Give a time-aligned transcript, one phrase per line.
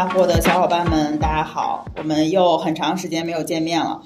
[0.00, 1.84] 发货的小伙伴们，大家好！
[1.98, 4.00] 我们又很长时间没有见面了。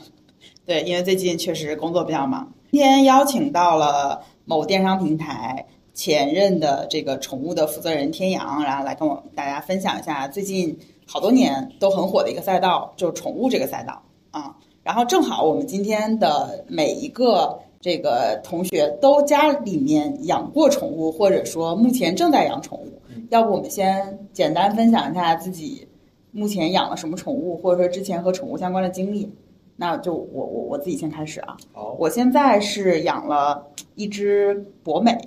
[0.67, 2.53] 对，因为最近确实工作比较忙。
[2.73, 10.77] 今天邀请到了某电商平台前任的这个宠物的负责人天阳，然后来跟我大家分享一下最近
[11.07, 14.57] 好多年都很火的一个赛道，就是宠物这个赛道啊。
[14.83, 23.01] 然后正好我们今天的每一个这个同学都家里面养过宠物，或者说目前正在养宠物。
[23.31, 25.87] 要不我们先简单分享一下自己
[26.33, 29.33] 目前养了什么宠物，或者说之前和宠物相关的经历。
[29.77, 31.57] 那就我我我自己先开始啊。
[31.73, 33.67] 好，我现在是养了
[33.97, 35.19] 一只博美，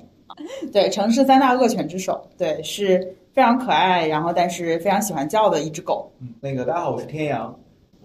[0.71, 6.09] 对，城市三大恶犬之首，对，是非常可爱，然后但是非常喜欢叫的一只狗。
[6.21, 7.53] 嗯那个大家好，我是天阳，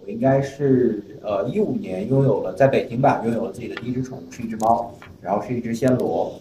[0.03, 4.91] 我应该是呃一五年拥有了在北京吧，拥有了自己的第一只宠物，是一只猫，
[5.21, 6.33] 然后是一只暹罗，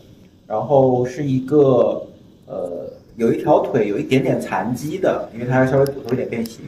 [0.48, 2.04] 然后是一个
[2.46, 6.64] 呃有一条腿有一点点残疾的，因为它稍微骨头有点变形。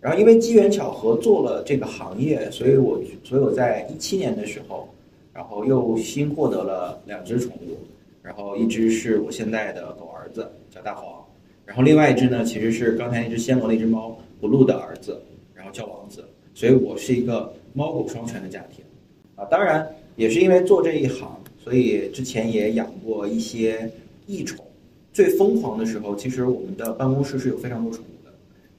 [0.00, 4.88] 然后因为机缘巧合做了这个行业，所以我所以我在一七年的时候，
[5.32, 7.78] 然后又新获得了两只宠物，
[8.22, 11.24] 然后一只是我现在的狗儿子叫大黄，
[11.64, 15.18] 然后另外一只呢其实是刚才那只暹罗那只猫 blue 的儿子，
[15.54, 16.22] 然后叫王子，
[16.54, 18.84] 所以我是一个猫狗双全的家庭，
[19.36, 23.90] 啊，当然也是因为做这一行，所以之前也养过一些
[24.26, 24.62] 异宠，
[25.14, 28.32] 最疯狂的时候，其实我们的办公室是有非常多宠物的。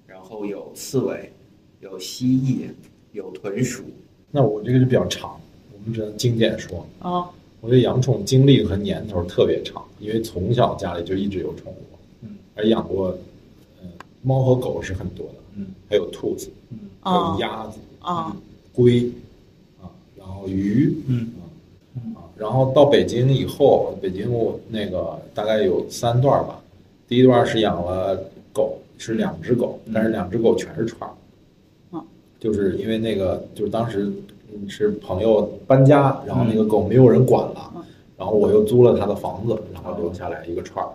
[0.06, 1.32] 然后有刺猬，
[1.80, 2.68] 有蜥蜴，
[3.14, 3.84] 有豚鼠。
[4.30, 5.40] 那我这个就比较长，
[5.72, 6.86] 我们只能精简说。
[7.00, 7.30] 啊，
[7.62, 11.78] 我觉得养宠经历和年头特别长，因为从小家里就一直有宠物，
[12.24, 13.18] 嗯，而养过，
[13.82, 13.90] 嗯，
[14.22, 18.36] 猫和狗是很多的，嗯，还有兔子，嗯，还有鸭子，啊，
[18.74, 19.10] 龟，
[19.82, 21.45] 啊，然后鱼，嗯，啊，
[22.38, 26.62] 然后到北京以后，北京我那个大概有三段吧，
[27.08, 28.20] 第一段是养了
[28.54, 28.78] 狗。
[28.98, 31.14] 是两只狗，但是两只狗全是串儿，
[31.92, 32.02] 嗯，
[32.40, 34.10] 就是因为那个，就是当时
[34.70, 37.74] 是朋友搬家，然后那个狗没有人管了，
[38.18, 40.88] 然后我又租了他的房子，然后留下来一个串儿，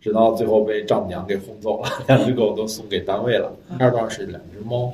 [0.00, 3.52] 直到最后被丈母娘给轰走了，两只狗都送给单位了。
[3.76, 4.90] 第二段是两只猫，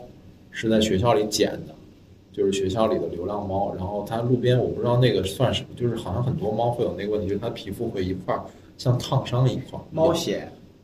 [0.51, 1.75] 是在学校里捡的，
[2.41, 8.41] 就是学校里的流浪猫，然后它路边我不知道那个算什么，就是好像很多猫会有那个问题，就是它皮肤会一块儿
[8.79, 10.39] 像烫伤一块儿，猫癣。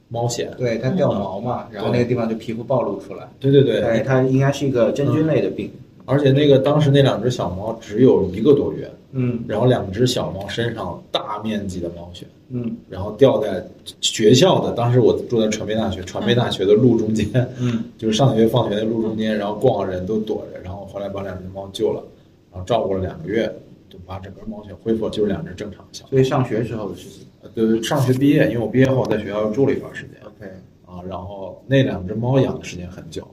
[0.08, 3.26] 猫癣，对它掉毛嘛，然后那个地方就皮肤暴露出来。
[3.40, 5.70] 对对对，哎，它应该是一个真菌类的病。
[6.04, 13.60] 而且那个当时那两只小猫只有一个多月，嗯，然后两只小猫身上大面积的猫癣，嗯，然后掉在
[14.00, 17.26] 学校的，当时我住在传媒大学，传媒大学的路中间，
[17.58, 20.60] 嗯，就是上学放学的路中间，然后逛的人都躲着，
[20.96, 22.02] 然后后来把两只猫救了，
[22.50, 23.52] 然后照顾了两个月，
[23.88, 26.06] 就把整个毛癣恢复，就是两只正常的小。
[26.06, 30.12] 所以上学时候的事情，对，上学毕业，因为我毕业后在学校又住了一段时间。
[30.24, 30.50] OK。
[30.86, 33.26] 啊，然后那两只猫养的时间很久，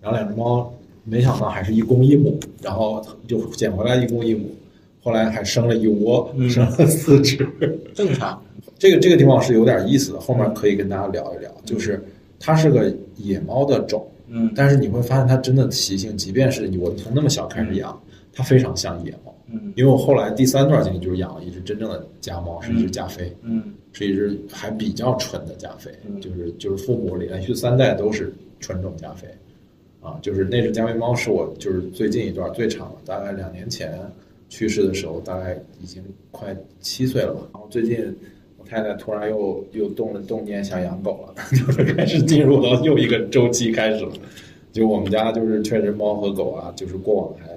[0.00, 0.72] 然后两只猫
[1.04, 4.54] 没想到还是一公一母，然后就捡回来一公一母，
[5.02, 7.46] 后来还生了一窝，生了四只，
[7.94, 8.40] 正常。
[8.78, 12.02] 这个这个地方是有点意思的，后面可以跟大家聊一聊，就是
[12.40, 23.74] 它是个野猫的种，嗯，但是你会发现它真的习性，即便是我从那么小开始养，它非常像野猫，嗯，因为我后来第三段经历就是养了一只真正的家猫，是一只加菲，嗯。
[23.94, 29.28] 是一只还比较纯的加菲，就是就是父母连续三代都是纯种加菲，
[30.00, 34.00] 啊，就是那只加菲猫是我就是最近一段最长的，大概两年前
[34.48, 37.42] 去世的时候，大概已经快七岁了吧。
[37.52, 37.98] 然后最近
[38.62, 44.12] 我太太突然又又动了动念想养狗了， 就是开始进入到又一个周期开始了。
[44.70, 47.48] 就我们家就是确实猫和狗啊，就是过往还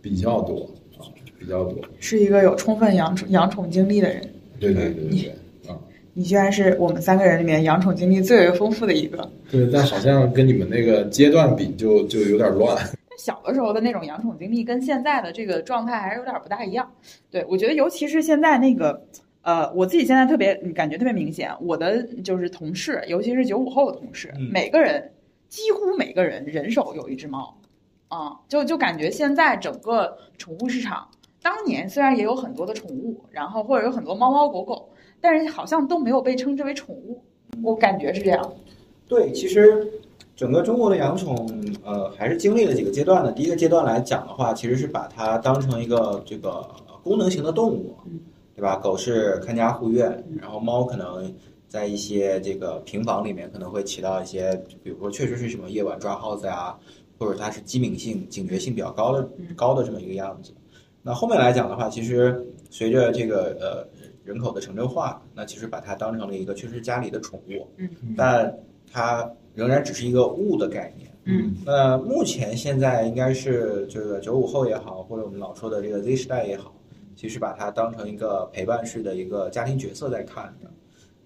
[0.00, 0.68] 比较多
[0.98, 1.04] 啊，
[1.38, 1.78] 比较多。
[2.00, 4.20] 是一个有充分养宠养宠经历的人。
[4.58, 5.34] 对对对对对。
[6.18, 9.30] 你居然是我们三个人里面养宠经历最为丰富的一个。
[9.50, 12.74] 对，但好像跟你们那个阶段比，就就有点乱。
[13.18, 16.90] 小的时候的那种养宠经历，跟现在的这个状态还是有点不大一样。
[17.30, 18.98] 对我觉得，尤其是现在那个，
[19.46, 25.12] 呃，我自己现在特别感觉特别明显，我的就是同事，尤其是九五后的同事，嗯、每个人
[25.48, 27.56] 几乎每个人人手有一只猫，
[28.08, 31.08] 啊，就就感觉现在整个宠物市场，
[31.40, 34.90] 当年虽然也有很多的宠物，然后或者有很多猫猫狗狗。
[35.18, 37.22] 但是好像都没有被称之为宠物，
[37.62, 38.52] 我感觉是这样。
[39.08, 39.86] 对，其实
[40.36, 41.34] 整个中国的养宠，
[41.82, 43.32] 呃，还是经历了几个阶段的。
[43.32, 46.68] 第一个阶段来讲的话，其实是把它当成一个这个
[47.02, 47.96] 功能型的动物，
[48.56, 48.76] 对吧？
[48.76, 51.32] 狗是看家护院，然后猫可能
[51.68, 56.76] 在一些这个平房里面可能会起到一些，比如说确实是什么夜晚抓耗子呀，
[57.18, 60.52] 或者它是机敏性、警觉性比较高的高的这么一个样子。
[61.02, 64.06] 那后面来讲的话，其实随着这个呃。
[64.26, 68.52] 人口的城镇化，那其实把它当成了一个确实家里的宠物，嗯，但
[68.92, 71.08] 它仍然只是一个物的概念。
[71.26, 76.74] 嗯，那目前现在应该是这个九五后也好，或者我们老说的这个 Z 时代也好，
[77.16, 80.70] 其实把它当成一个陪伴式的一个家庭角色在看的。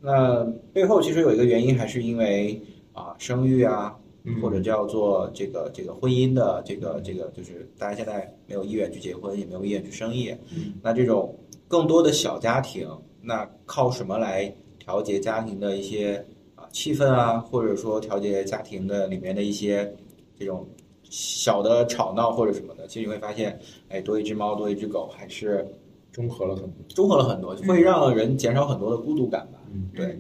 [0.00, 0.42] 那
[0.72, 2.58] 背后其实有一个原因，还是因为
[2.94, 3.94] 啊生育啊，
[4.24, 10.30] 嗯或者叫做这个这个婚姻的这个这个，就是大家现在没有意愿去结婚，也没有意愿去生育。
[10.54, 11.38] 嗯那这种
[11.68, 12.88] 更多的小家庭，
[13.20, 19.94] 那靠什么来调节家庭的一些啊气氛啊，或者说调节家庭的里面的一些
[20.38, 20.66] 这种
[21.10, 22.86] 小的吵闹或者什么的？
[22.86, 23.58] 其实你会发现，
[23.88, 25.66] 哎，多一只猫，多一只狗，还是
[26.10, 26.72] 中和了很多。
[26.94, 29.60] 中和了很多，会让人减少很多的孤独感吧。
[29.72, 30.18] 嗯，对，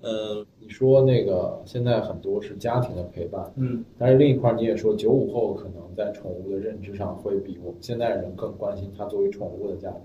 [0.00, 9.98] 呃，你说那个现在很多是家庭的陪伴，嗯但是另一块儿你也说九五后可能在宠物的认知上会比我们现在人更关心它作为宠物的价值，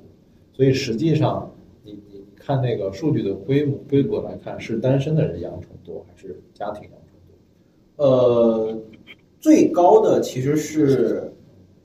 [0.54, 1.51] 所以实际上
[1.83, 8.06] 你你看那个数据的规模规格来看，是单身的人养宠多还是家庭养宠多？
[8.06, 8.77] 呃，
[9.44, 11.30] 最高的其实是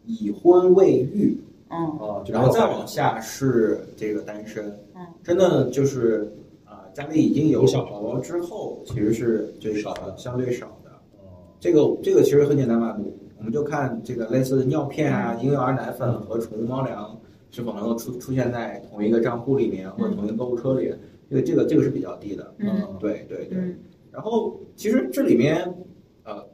[0.07, 1.37] 已婚未育，
[1.71, 4.65] 嗯啊，就然后再往下是这个单身。
[4.95, 6.33] 嗯，真的就是
[6.65, 10.91] 啊、家里已经有有小宝宝之后，其实是最少少的相对少的。
[11.19, 12.97] 哦这个这个其实很简单嘛，
[13.39, 17.19] 我们就看这个类似的尿片啊、婴幼儿奶粉和宠物猫粮
[17.51, 20.95] 是否能够出出现在同一个账户里面或者同一个购物车里，
[21.29, 22.55] 这个这个这个是比较低的。
[22.59, 23.59] 嗯对对对。
[23.59, 23.77] 嗯
[24.13, 25.73] 然后其实这里面呃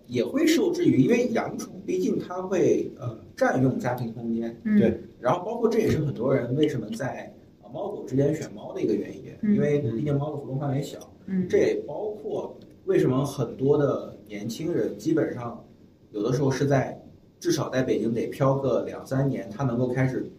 [0.07, 5.01] 也会受制于，因为养宠毕竟它会呃占用家庭空间，嗯，对。
[5.21, 9.55] 然后包括这也是很多人为什么在啊猫狗之间选猫的一个原因，嗯。
[9.55, 11.47] 因为毕竟猫的活动范围小，嗯。
[11.49, 15.65] 这也包括为什么很多的年轻人基本上
[16.11, 17.01] 有的时候是在
[17.41, 20.31] 至少在北京得漂个两三年，他能够开始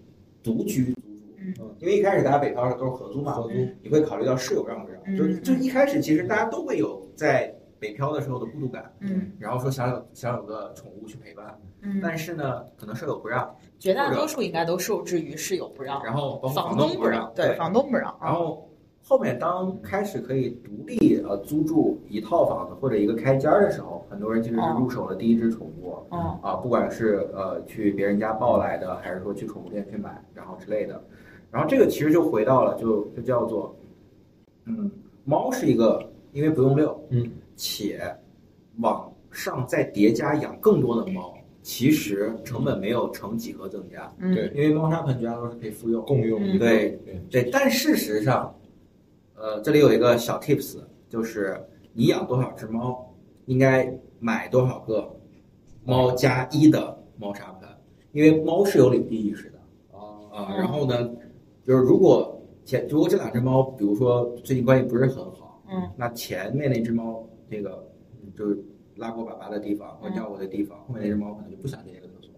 [0.44, 0.98] 独居租住，
[1.38, 1.54] 嗯。
[1.80, 3.54] 因为一开始大家北漂的时候都是合租嘛，合租。
[3.82, 5.18] 你会考虑到室友让不让，嗯。
[5.42, 7.54] 就就一开始其实大家都会有在
[7.86, 9.32] 北漂的时候的孤独感，嗯。
[9.38, 18.68] 然后说想有想有个宠物去陪伴，嗯，但是呢，可能舍友不让，绝大多数应该都受制于室友不让，然后包括房东不让，对，房东不让，然后
[19.04, 25.96] 后面当开始可以独立呃租住一套房子或者一个开间儿的时候，很多人其实是入手了第一只宠物。
[26.12, 26.20] 嗯。
[26.42, 31.00] 啊，不管是呃去别人家抱来的，还是说去宠物店去买，然后之类的，
[31.52, 33.76] 然后这个其实就回到了，就就叫做，
[34.66, 34.90] 嗯，
[35.24, 38.02] 猫是一个因为不用遛，嗯，且
[38.80, 44.34] 往上再叠加养更多的猫，其实成本没有成几何增加，嗯。
[44.34, 44.52] 对。
[44.56, 46.40] 因为猫砂盆绝大多数是可以复用，共用。
[46.58, 47.22] 对对。
[47.30, 48.54] 对，但事实上，
[49.36, 50.78] 呃，这里有一个小 tips，
[51.10, 51.60] 就是
[51.94, 53.14] 你养多少只猫，
[53.46, 55.14] 应该买多少个
[55.84, 57.70] 猫加一的猫砂盆，
[58.12, 59.58] 因为猫是有领地意识的。
[59.98, 60.00] 啊
[60.32, 60.48] 啊。
[60.52, 61.10] 嗯然后呢，
[61.64, 67.88] 就是如果前如果这两只猫，比如说最近关系不是很好，嗯，那前面那只猫这个
[68.36, 68.58] 就是
[68.96, 72.32] 拉过粑粑的地方或嗯尿过的地方，后面那只猫可能就不想进这个厕所。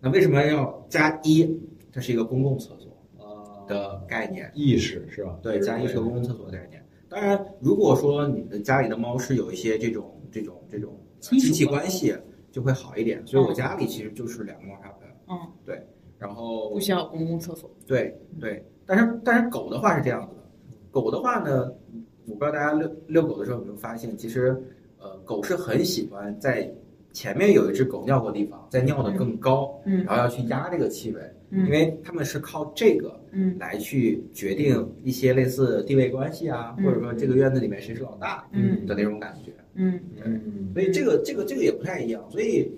[0.00, 1.60] 那为什么要加一？
[1.90, 4.50] 这是一个公共厕所啊的概念。
[4.54, 5.38] 意识是吧？
[5.42, 6.84] 对，加一是个公共厕所的概念。
[7.08, 12.14] 当然，如果说你的家里的猫是有一些这种这种这种亲戚关系，
[12.50, 13.26] 就会好一点。
[13.26, 15.80] 所以我家里其实就是两个猫砂盆，嗯，对
[16.18, 20.42] 然后不需要公共厕所，对对，但是但是狗的话是这样子的，
[20.90, 21.72] 狗的话呢，
[22.26, 24.56] 我不知道大家遛遛狗的时候有没有发现，其实
[24.98, 26.72] 呃狗是很喜欢在
[27.12, 31.20] 前面有一只狗尿过地方，再尿的更高，嗯然后要去压这个气味，
[31.50, 39.52] 因嗯为他们是靠这个嗯来去决定一些类似地位关系啊，嗯或者说这个院子里面谁是老大嗯的那种感觉。
[39.74, 42.22] 嗯嗯所以这个这个这个也不太一样。
[42.30, 42.70] 所以，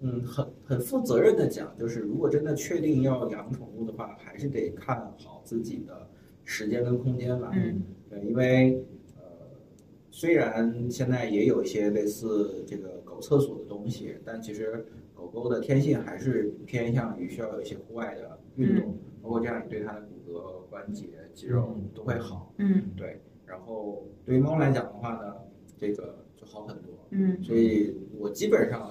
[0.00, 6.08] 嗯，很很负责任的讲，就是如果真的确定要养宠物的话，还是得看好自己的
[6.44, 7.50] 时间跟空间吧。
[7.54, 8.95] 嗯对，因为呃，
[10.16, 22.50] 虽然现在也有一些类似这个狗厕所的东西，但其实狗狗的天性还是偏向于需要有一些户外的运动，包括这样你对它的骨骼、关节、肌肉都会好。
[22.56, 25.34] 嗯对，然后对于猫来讲的话呢，
[25.76, 26.94] 这个就好很多。
[27.10, 28.90] 嗯所以我基本上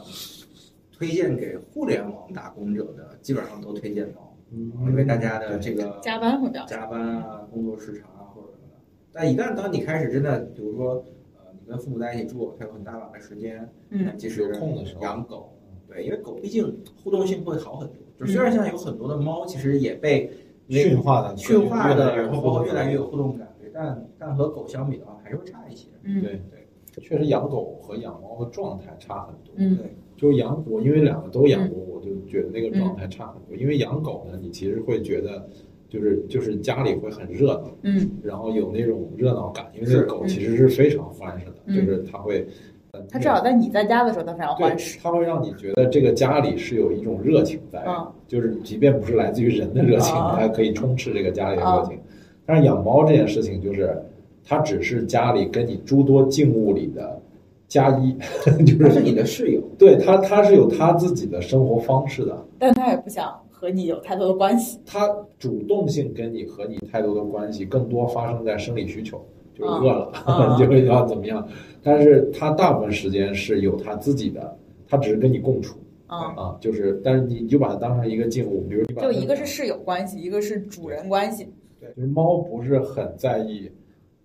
[0.92, 8.76] 推荐给互联网打工者的，基本上都推荐猫，嗯因为大家的这个加班会比较加班啊、工作时长啊或者什么的。
[9.12, 11.15] 但一旦当你开始真的，比如说呃，
[11.66, 15.58] 你跟父母在一起住，他有很大把的时间，那嗯其实有空的时候养狗，
[15.88, 17.98] 对，因为狗毕竟互动性会好很多。
[18.20, 20.30] 就虽然现在有很多的猫，其实也被
[20.70, 25.88] 驯化的驯化的，然后包括越来越有互互动感，对但但和狗相比的话，还是会差一些。
[26.04, 29.54] 嗯对对，确实养狗和养猫的状态差很多。
[29.58, 33.56] 嗯对，就是养我，因为两个都养过，我就觉得那个状态差很多。
[33.56, 35.50] 因为养狗呢，你其实会觉得，
[35.90, 42.46] 就是就是家里会很热闹，嗯然后有那种热闹感，因为那个狗其实是非常欢实的，嗯就是它会
[43.10, 44.98] 它至少在你在家的时候，它非常欢实。
[45.04, 47.84] 它会让你觉得这个家里是有一种热情在，
[48.28, 52.00] 就是即便不是来自于人的热情，它可以充斥这个家里的热情。
[52.46, 53.96] 但是养猫这件事情，就是
[54.44, 57.20] 它只是家里跟你诸多静物里的
[57.68, 58.16] 加一，
[58.64, 59.62] 就是你的室友。
[59.78, 63.34] 对它，它是有它自己的生活方式的，但它也不想
[63.66, 64.80] 和你有太多的关系。
[64.86, 65.08] 它
[65.40, 69.20] 主动性跟你和你太多的关系，更多发生在生理需求。
[69.56, 70.12] 就是饿了，
[70.60, 71.48] 就会要怎么样？
[71.82, 74.56] 但是它大部分时间是有它自己的，
[74.88, 81.48] 它只是跟你共处啊啊，就是，但是你就把它当成一个静物，比如你把就一个是室友关系，一个是主人关系。
[81.80, 83.72] 对，就是猫不是很在意，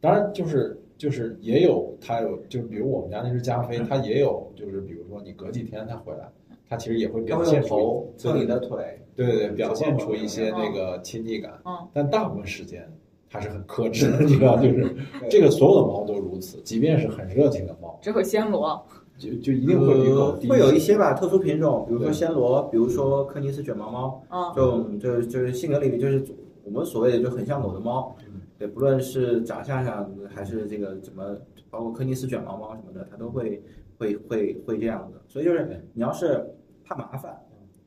[0.00, 6.28] 当然就是就是也有它有，就比如我们家那只加菲，它也有，就是比如说你隔几天它回来，
[6.70, 11.52] 它其实也会表现出蹭你的腿，对对对，表现出一些那个亲昵感。
[11.66, 12.90] 嗯，但大部分时间。
[13.32, 14.92] 它是很克制的， 你知道，就是
[15.30, 18.84] 这个所有的猫都如此，即便是很热情的猫，只有暹罗，
[19.16, 26.24] 就就一定会比狗会有一些吧，特殊品种，比如说暹罗，比如说柯尼斯卷毛猫，啊，就就就是性格里面就是
[26.64, 28.16] 我们所谓的就很像狗的猫，
[28.58, 31.22] 对，不论是长相上还是这个怎么，
[31.70, 33.62] 包括柯尼斯卷毛猫什么的，它都会
[33.96, 36.52] 会会会这样的，所以就是你要是
[36.90, 37.40] 怕麻烦，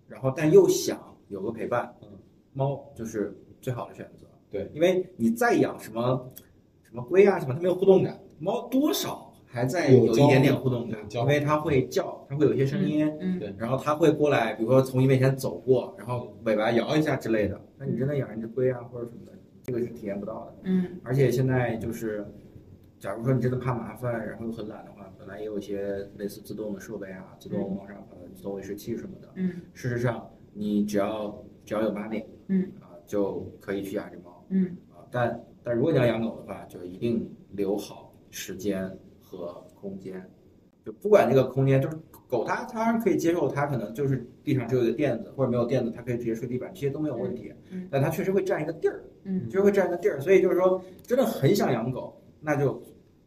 [0.08, 1.94] 然后但又想有个陪伴，
[2.54, 4.26] 猫就是最好的选择。
[4.50, 6.32] 对，因为你再养什么
[6.84, 8.18] 什么龟啊什么，它没有互动感。
[8.40, 17.60] 猫多少还在有一点点互动感，因为它会叫，它会有一些声音，嗯，对，然后它会过来，比如说从你面前走过，然后尾巴摇一下之类的。
[17.78, 19.34] 那你真的养一只龟啊或者什么的，
[19.64, 20.56] 这个是体验不到的。
[20.64, 22.26] 嗯，而且现在就是，
[23.00, 29.30] 假如说你真的怕麻烦，然后又很懒的话，本来也有一些类似自动的设备啊，自动猫砂盆、自动喂食器什么的。
[29.36, 34.46] 嗯，事实上你只要只要有 money，嗯啊就可以去养只猫。
[34.50, 38.90] 嗯啊，但但如果你要养狗的话，就一定留好时间
[39.22, 40.24] 和空间，
[40.86, 41.98] 就不管这个空间，就是
[42.28, 47.54] 狗它它然可以接受，它可能就是地上只有一个垫子或者没有垫子，它可以直接睡地板，这些都没有问题。
[47.72, 52.82] 嗯，但它确实会占一个地儿，嗯，确实会占一个地儿，所以就是说，真的很想养狗，那就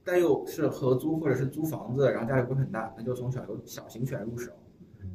[0.04, 4.52] 但又是合租或者是租房子，然后家里不是很大，那就从小由小型犬入手，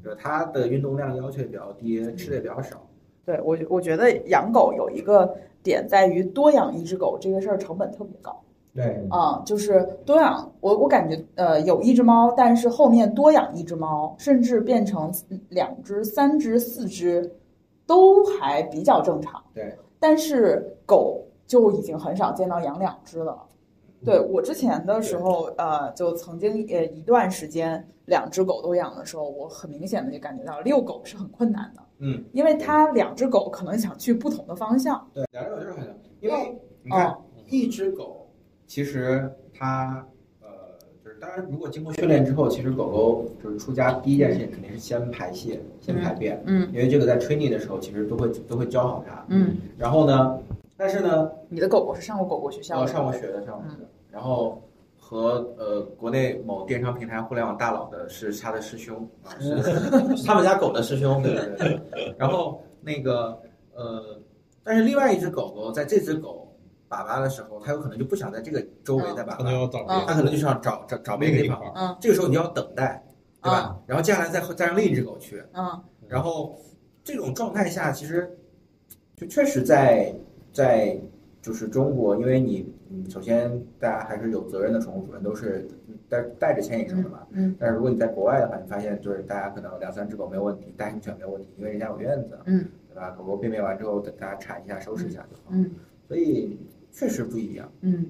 [0.04, 2.82] 就它的运动量要求也比较低，吃的也比较少。
[3.26, 8.42] 对我，我觉得养狗有一个点在于多养一只狗这个事儿成本特别高。
[8.74, 15.14] 对，啊，就是多养我，我感觉呃有一只猫，但是后面多养一只猫，甚至变成
[15.50, 17.36] 两只、三只、四只，
[17.86, 19.44] 都还比较正常。
[19.54, 23.38] 对，但是狗就已经很少见到养两只了。
[24.04, 31.82] 对我之前的时候，呃，就曾经呃一段时间两只狗都养的时候，我很明显的就感觉到遛狗是很困难的。
[32.00, 35.08] 嗯，因为它两只狗可能想去不同的方向。
[35.14, 37.16] 对，两只狗就是很，因为你看
[37.48, 38.28] 一只狗，
[38.66, 40.04] 其实它
[40.42, 40.48] 呃，
[41.06, 46.42] 就是当然如果经过训练之后，其实狗狗就是出家第一件事情肯定是先排泄、先排便。
[46.48, 49.24] 嗯，因为这个在 training 的时候其实都会都会教好它。
[49.30, 50.40] 嗯，然后呢，
[50.82, 52.88] 但是呢，你的狗狗是上过狗狗学校的？
[52.88, 53.88] 上过学的，上过学的。
[54.10, 54.60] 然后。
[55.04, 59.56] 和呃，国内某电商平台互联网大佬的是他的师兄啊，是
[60.26, 62.16] 他们家狗的师兄，对对对。
[62.18, 63.38] 然后那个
[63.76, 64.18] 呃，
[64.64, 66.56] 但是另外一只狗狗在这只狗
[66.90, 71.60] 粑粑的时候，它有可能就不想在这个周围再粑粑，它可能就想找找找别的地方。
[71.76, 73.04] 嗯，这个时候你要等待，
[73.44, 73.78] 对吧？
[73.86, 75.44] 然后接下来再再让另一只狗去。
[75.52, 76.56] 嗯，然后
[77.04, 78.34] 这种状态下，其实
[79.18, 80.16] 就确实在
[80.52, 81.00] 在。
[81.44, 85.68] 就是中国，因为你，嗯，首先大家还是有责任的宠物主人都是
[86.08, 87.26] 带带着牵引绳的嘛。
[87.32, 87.56] 嗯。
[87.60, 92.38] 但是如果你在国外的话，你发现就是大家可能两三只狗没有问题，大型犬没有问题，因为人家有院子。
[92.46, 92.64] 嗯。
[92.88, 93.10] 对吧？
[93.18, 95.46] 狗狗便便完之后，等大家铲一下、收拾一下就好。
[95.50, 95.72] 嗯。
[96.08, 96.60] 所以
[96.92, 97.68] 确实不一样。
[97.82, 98.06] 嗯。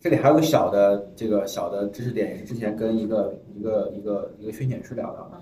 [0.00, 5.38] 这里还有个小的这个小的知识点，也是之前跟一个一个一个一个训犬师聊到的。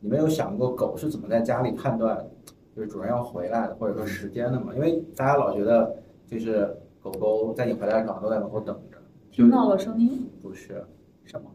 [0.00, 2.26] 你们有想过狗是怎么在家里判断？
[2.74, 5.94] 就是主人要回来的，或者说时间的嘛，因为大家老觉得
[6.26, 8.96] 就是狗狗在你回来的时候都在门口等着，
[9.30, 10.26] 听到了声音？
[10.40, 10.84] 不是，
[11.24, 11.50] 什么？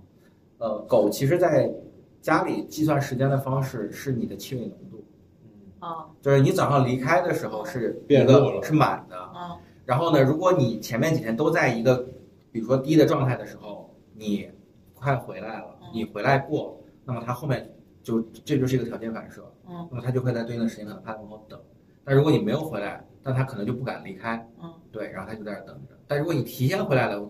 [0.60, 1.74] 呃，狗其实在
[2.22, 5.04] 家里计算时间的方式是你的气味浓度，
[5.44, 12.06] 嗯啊，就是你早上离开的时候是变热了，是满的，啊，然后呢，如果你前面几天都在一个
[12.52, 14.48] 比如说低的状态的时候，你
[14.94, 17.74] 快回来了，你回来过，那么它后面。
[18.08, 21.60] 就这就是一个条件反射，嗯，那么它就会在对应的时间可能趴在门口等。
[22.06, 25.94] 但如果你没有回来，那它可能就不敢离开，嗯，对，然后它就在那等着。
[26.08, 27.30] 但如果你提前回来了，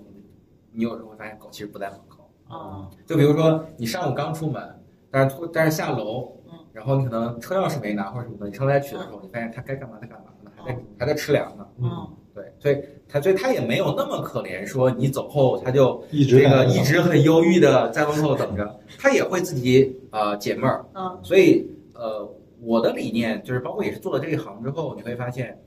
[0.72, 4.80] 你有时候会发现狗其实不在门口，啊，就比如说你上午刚出门，
[5.10, 12.78] 但是突但是下楼，嗯，然后你可能车钥匙没拿或者什么的，你上来取的时候，你发现它该干嘛它干嘛呢，还在还在吃粮呢，嗯，对，所以
[13.10, 20.86] 他所以他也没有那么可怜，说你走后他就一直这个一直很忧郁的在门口等着， 他也会自己呃解闷儿。
[20.94, 21.66] 嗯所以
[21.96, 25.60] 呃，我的理念就是，包括也是做了这一行之后，你会发现，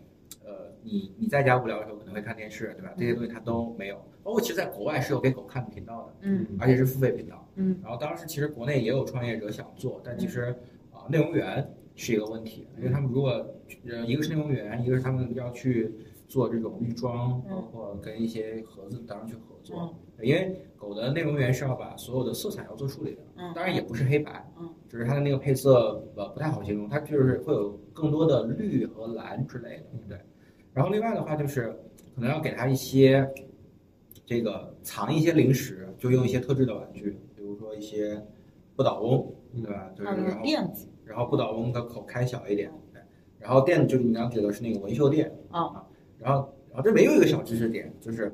[0.45, 0.53] 呃，
[0.85, 2.93] 你你在家无聊的时候可能会看电视，对吧？
[2.97, 3.97] 这些东西他都没有。
[4.23, 7.45] 包括其实在国外是有给狗看的频道的，嗯而且是付费频道。
[7.57, 10.55] 嗯然后当时其实国内也有创业者想做，但其实
[10.93, 13.31] 啊、内容源是一个问题，因为他们如果
[13.89, 15.91] 呃一个是内容源，一个是他们要去
[16.31, 19.77] 做这种预装，嗯包括跟一些盒子当然去合作。
[19.77, 30.21] 嗯因为狗的内容源是要把所有的色彩要做处理的，嗯当然也不是黑白，嗯，只是它的那个配色呃不太好形容，它就是会有更多的绿和蓝之类的，对。
[30.75, 31.71] 然后另外的话就是
[32.15, 33.27] 可能要给它一些
[34.27, 38.23] 这个藏一些零食，就用一些特制的玩具，比如说一些
[38.77, 39.91] 不倒翁，对吧？
[39.97, 43.01] 就是然后垫子然后不倒翁的口开小一点，对。
[43.39, 45.87] 然后垫就是你刚刚指的是那个纹绣垫啊
[46.21, 48.33] 然后然后这没有一个小知识点，就是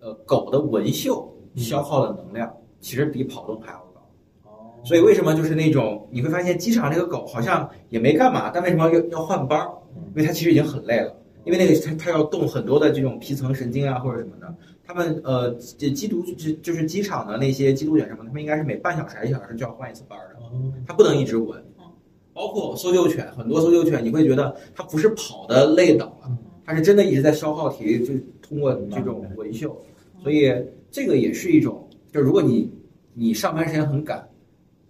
[0.00, 4.00] 呃狗的纹绣消耗的能量其实比跑动还要高。
[4.44, 4.50] 哦
[4.84, 9.68] 所以为什么就是那种你会发现机场那个狗好像也没干嘛，但为什么要要换班儿？
[10.14, 11.14] 因为它其实已经很累了，
[11.44, 14.54] 因为那个它它要动很多的这种皮层神经啊或者什么的。
[14.86, 20.40] 他们呃这缉毒就就是机场的那些缉毒犬什么，他们应该是每半小时还一小时就要换一次班儿的，
[20.86, 21.64] 它不能一直闻。
[22.34, 29.76] 包括搜救犬，很多搜救犬你会觉得它不是跑的累倒了，它是真的一直在消耗体力，就通过这种纹绣。
[30.22, 30.50] 所以
[30.90, 32.72] 这个也是一种，就如果你
[33.12, 34.26] 你上班时间很赶，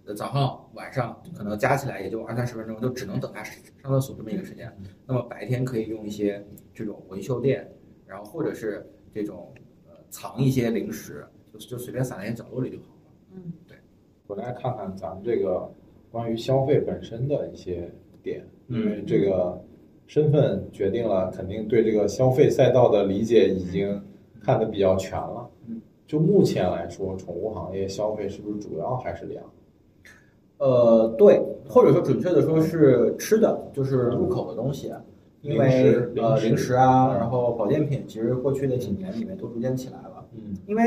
[0.05, 3.53] 呃早上晚上可能加起来也就二三十分钟，就只能等他上
[3.83, 4.71] 厕所这么一个时间。
[5.05, 6.41] 那么白天可以用一些
[6.73, 7.69] 这种纹绣垫，
[8.05, 9.51] 然后或者是这种
[9.85, 13.11] 呃藏一些零食，就就随便撒在一些角落里就好了。
[13.33, 13.77] 嗯对
[14.27, 15.69] 我来看看咱们这个
[16.11, 17.91] 关于消费本身的一些
[18.23, 19.61] 点，嗯因为这个
[20.07, 24.01] 身份决定了，肯定对这个消费赛道的理解已经
[24.41, 25.49] 看得比较全了。
[25.67, 29.43] 嗯，就目前来说，宠物行业消费是不是主要还是粮？
[30.57, 35.01] 呃，对，或者说准确的说是吃的，就是入口的东西，啊。
[35.41, 36.13] 因零为食。
[36.15, 40.25] 呃零食啊，嗯然后保健品，其实过去的几年里面都逐渐起来了。
[40.33, 40.55] 嗯。
[40.65, 40.83] 因为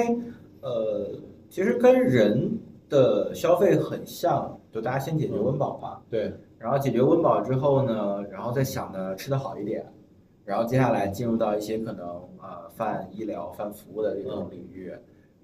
[0.63, 1.11] 呃，
[1.49, 9.87] 其实跟人的消费很像，就大家先解决温饱嘛，对，然后解决温饱之后呢，然后再想着吃的好一点，
[10.45, 12.07] 然后接下来进入到一些可能
[12.39, 14.93] 啊、呃泛医疗、泛服务的这种领域，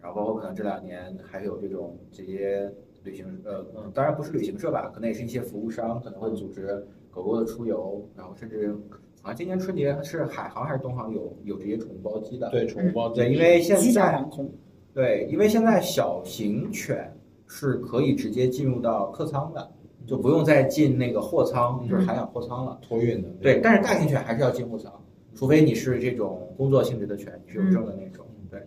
[0.00, 2.72] 然后包括可能这两年还有这种这些
[3.02, 8.74] 旅行呃，嗯当然不是旅行社吧，可能也是一些服务商可能会组织狗狗的出游，然后甚至
[9.22, 14.50] 好像今年春节是海航还是东航有有这些宠物包机的，对，宠物包对，因为现在航空，
[14.92, 19.70] 对，因为现在小型犬是可以直接进入到客舱的，
[20.06, 22.78] 就不用再进那个货仓，就是海养货仓了。
[22.86, 24.92] 托运的，对，但是大型犬还是要进货仓，
[25.34, 28.26] 除非你是这种工作性质的犬，你是有证的那种。
[28.50, 28.60] 对，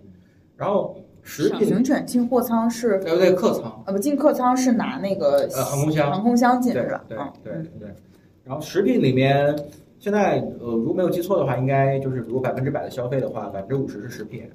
[0.55, 7.03] 然后食品，小型犬进货仓是对对，客舱，呃不进客舱是拿那个呃航空箱航空箱进对是吧？
[7.07, 7.95] 对嗯对对。
[8.43, 9.53] 然后食品里面，
[9.99, 14.49] 现在呃，如果没有记错的话，应该就是如果百分之百的消费的话，百分之五十是食品。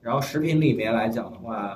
[0.00, 1.74] 然后食品里面来讲的话，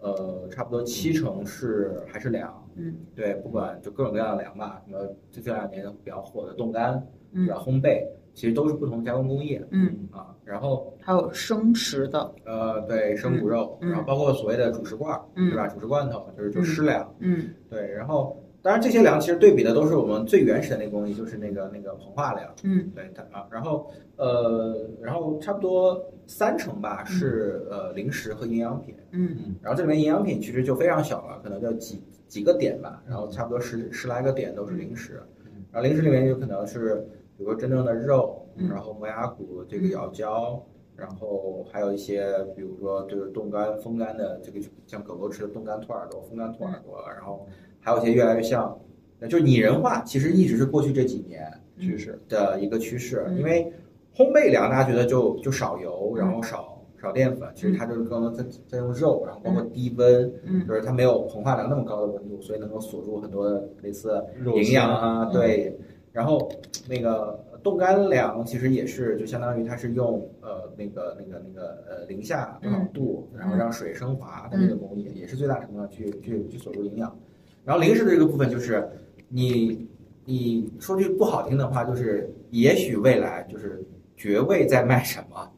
[0.00, 2.52] 呃，差不多七成是还是粮。
[2.76, 4.98] 嗯对，不管就各种各样的粮吧，什么
[5.30, 6.94] 这这两年比较火的冻干，
[7.32, 7.60] 嗯对吧？
[7.60, 10.34] 烘焙，其实都是不同的加工工艺嗯，啊。
[10.44, 15.66] 然后还有生食的，呃，对，生骨肉，嗯然后包括所谓的主食罐对吧？
[15.68, 17.14] 主食罐头就是就湿粮。
[17.20, 22.54] 嗯对，然后当然这些粮其实对比的都是我们最原始的那个工艺，就是那个那个膨化粮。
[22.62, 32.02] 嗯对它啊，然后呃，然后差不多三成吧是呃零食和营养品，嗯然后这里面营养品其实就非常小了，可能就几
[32.34, 35.22] 几个点吧，然后差不多十十来个点都是零食，
[35.70, 38.68] 然后零食里面有可能是比如说真正的肉，嗯。
[38.68, 40.60] 然后磨牙骨这个咬胶。
[40.96, 47.46] 然后还有一些，比如说就是冻干、风干的这个，像狗狗吃的冻干兔耳朵、风干兔耳朵，然后
[47.80, 48.76] 还有一些越来越像，
[49.20, 53.36] 那就是拟人化，其实一直是过去这几年趋势，的一个趋势，嗯。
[53.36, 53.72] 因为
[54.14, 56.73] 烘焙粮大家觉得就就少油，嗯然后少
[57.04, 60.66] 少淀粉，其实它就是更多在在用肉，然后包括低温，嗯。
[60.66, 64.24] 就是它没有膨化粮那么高的温度，所以能够锁住很多的类似
[64.56, 65.32] 营养啊，嗯。
[65.32, 65.78] 对。
[66.10, 66.48] 然后
[66.88, 77.18] 那个冻干粮其实也是，就相当于它是用呃那个那个那个呃零下多少度，然后让水升华的这个工艺，也是最大程度上去去去锁住营养。
[77.64, 78.88] 然后零食的这个部分就是
[79.28, 79.88] 你
[80.24, 83.84] 你说句不好听的话，就是也许未来就是
[84.16, 85.50] 绝味在卖什么，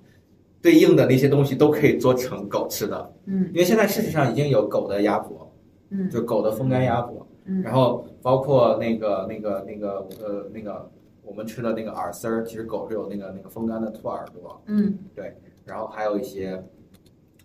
[0.66, 3.48] 对应的那些东西都可以做成狗吃的，嗯。
[3.52, 5.48] 因为现在事实上已经有狗的鸭脖，
[5.90, 6.10] 嗯。
[6.10, 7.62] 就狗的风干鸭脖，嗯。
[7.62, 10.90] 然后包括那个那个那个呃那个
[11.22, 14.98] 我们吃的那个耳丝儿，其实狗是有那个那个风干的兔耳朵，嗯。
[15.14, 15.32] 对
[15.64, 16.60] 然后还有一些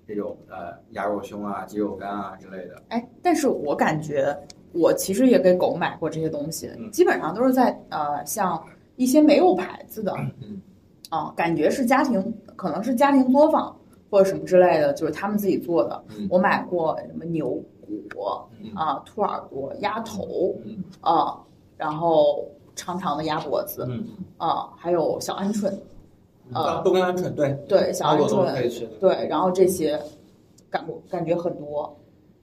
[0.07, 2.81] 这种呃鸭肉胸啊、鸡肉干啊之类的。
[2.87, 4.35] 哎，但是我感觉
[4.71, 6.89] 我其实也给狗买过这些东西，嗯。
[6.89, 8.59] 基本上都是在呃像
[8.95, 10.59] 一些没有牌子的，嗯，
[11.11, 13.75] 啊，感觉是家庭，可能是家庭作坊
[14.07, 16.03] 或者什么之类的，就是他们自己做的。
[16.15, 17.47] 嗯我买过什么牛
[17.81, 18.21] 骨
[18.59, 21.41] 嗯啊、兔耳朵、鸭头嗯啊，
[21.75, 24.05] 然后长长的鸭脖子嗯，
[24.37, 25.73] 啊，还有小鹌鹑，
[26.53, 28.87] 呃，豆干鹌鹑对，对，小鹌鹑。
[28.99, 29.99] 对，然后这些
[30.69, 31.91] 感感觉很多。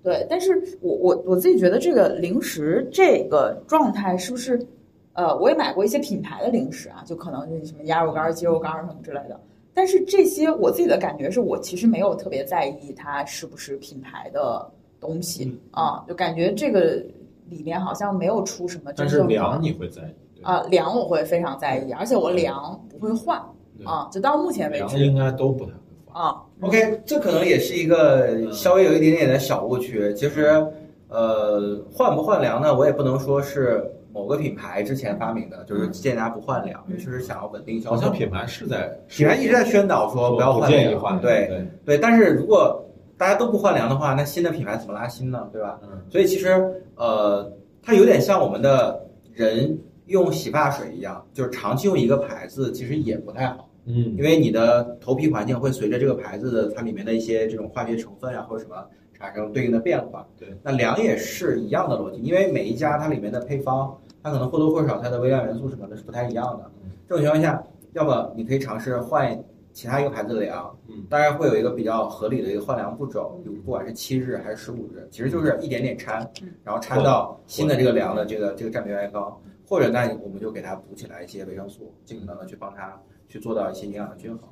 [0.02, 4.66] 对，但是我我我自己觉得这个零食这个状态是不是，
[5.12, 9.40] 呃，我也买过一些品牌的零食啊，就可能是什么鸭肉干儿、鸡肉干儿什么之类的。
[9.79, 17.01] 但是这些我自己的感觉是我其实没有特别在意它是不是品牌的东西、嗯啊，就感觉这个
[17.49, 20.03] 里面好像没有出什么真但是正的量你会在
[20.35, 23.41] 意，啊量我会非常在意，而且我量不会换
[23.77, 26.25] 对啊，就到目前为量止应该都不太会换。
[26.25, 30.12] 啊 OK，这可能也是一个稍微有一点点的小误区。
[30.14, 30.67] 其实，
[31.07, 38.12] 呃，换不换粮呢，我也不能说是某个品牌之前发明的，就是建议大家不换粮，因为确实想要稳定销售好像。
[38.12, 41.99] 品牌是在品牌一直在宣导说不要换粮，建议换，对对，对。
[41.99, 42.85] 但是如果
[43.16, 45.49] 大家都不换粮的话，那新的品牌怎么拉新呢？
[45.53, 45.79] 对吧？
[45.83, 46.49] 嗯所以其实
[46.97, 53.68] 呃，它有点像我们的人用洗发水一样，就是长期用一个牌子，其实也不太好。
[53.90, 58.87] 嗯因为你的头皮环境会随着这个牌子的它里面的一些这种化学成分啊或者什么
[59.18, 60.26] 产生对应的变化。
[60.38, 66.90] 对，那粮也是一样的逻辑，因为每一家它里面的配方，它可能或多或少它的微量元素什么的是不太一样的嗯。
[67.09, 69.38] 这种情况下，要么你可以尝试换
[69.72, 84.48] 其他一个牌子的粮，嗯，当然会有一个比较合理的一个换粮步骤，就不管是七日还是十五日，其实就是一点点掺嗯，然后掺到新的这个粮的这个这个占比越来越高，或者那我们就给它补起来一些维生素，尽可能的去帮它去做到一些营养的均衡。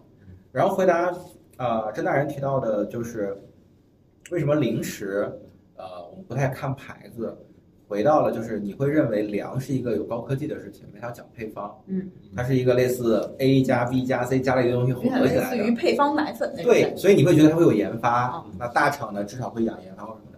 [0.53, 1.13] 然后回答
[1.59, 3.37] 呃甄大人提到的就是
[4.31, 5.31] 为什么零食
[5.77, 7.37] 呃我们不太看牌子，
[7.87, 15.71] 回到了就是你会认为粮是一个有高科技的事情，因为它要讲配方，嗯，它是一个类似 A 加 B 加 C 加了一个东西混合起来的似于。
[15.73, 16.97] 配方奶粉那种对。
[16.97, 20.36] 所以你会觉得它会有研发嗯，那大厂呢至少会养研发或什么的。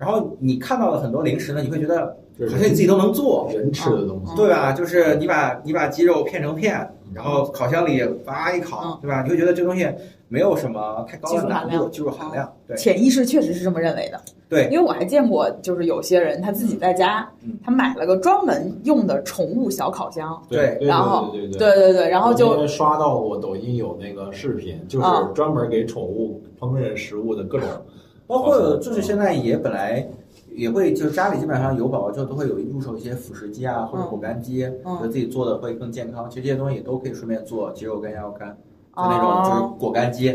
[0.00, 4.72] 然后你看到了很多零食呢，你会觉得就是好像你自己都能做，人吃的东西，对吧？
[4.72, 9.22] 就是你把你把鸡肉片成片，然后烤箱里叭一烤嗯，对吧？
[9.22, 9.86] 你会觉得这东西
[10.28, 12.74] 没有什么太高的难度，技技术含量对。
[12.78, 14.18] 潜意识确实是这么认为的。
[14.48, 14.68] 对。
[14.70, 17.58] 因为我还见过，就是有些人他自己在家，嗯。
[17.62, 20.88] 他买了个专门用的宠物小烤箱，对对。
[20.88, 21.58] 然后对对。
[21.58, 27.68] 对对对，然后就刷到过抖音有那个视频，就是啊专门给宠物烹饪食物的各种，
[28.30, 30.08] 包括就是现在也本来
[30.54, 36.30] 也会，就是家里基本上有宝宝之后都会有入手一些辅食机啊，或者果干机，嗯觉得自己做的会更健康。
[36.30, 38.56] 其实这些东西也都可以顺便做鸡肉干、鸭肉干，
[38.94, 40.26] 就那种就是哦果干机，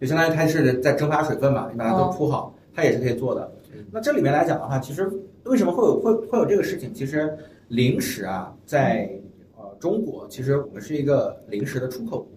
[0.00, 3.84] 就相当于它是在蒸发水分嘛，你把它都哦铺好，它也是可以做的嗯。
[3.92, 5.08] 那这里面来讲的话，其实
[5.44, 6.92] 为什么会有会会有这个事情？
[6.92, 7.32] 其实
[7.68, 9.08] 零食啊，在
[9.56, 12.28] 呃中国，其实我们是一个零食的出口国。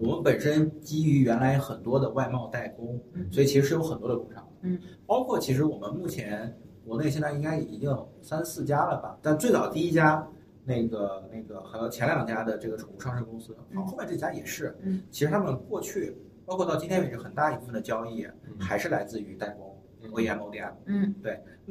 [0.00, 2.98] 我们本身基于原来很多的外贸代工，
[3.32, 4.44] 所以其实是有很多的工厂。
[4.62, 9.18] 嗯，包括其实我们目前国内现在应该已经有三四家了吧？
[9.22, 10.26] 但最早第一家
[10.64, 14.76] 那个那个还有前两家的这个宠物上市公司，嗯好，后面这家也是。
[14.82, 20.72] 嗯，其实他们过去包括到今天为止，很大一部分的交易嗯还是来自于代工、嗯 OEM、ODM。
[20.86, 21.14] 嗯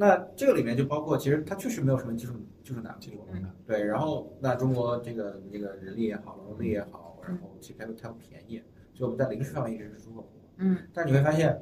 [0.00, 3.10] 那这个里面就包括，其实它确实没有什么技术技术难度。
[3.32, 8.62] 嗯对，然后那中国这个这个人力也好，劳动力也好，然后其实它又它又便宜，
[8.94, 10.30] 所以我们在零售上面一直是出口国。
[10.58, 11.60] 嗯但是你会发现，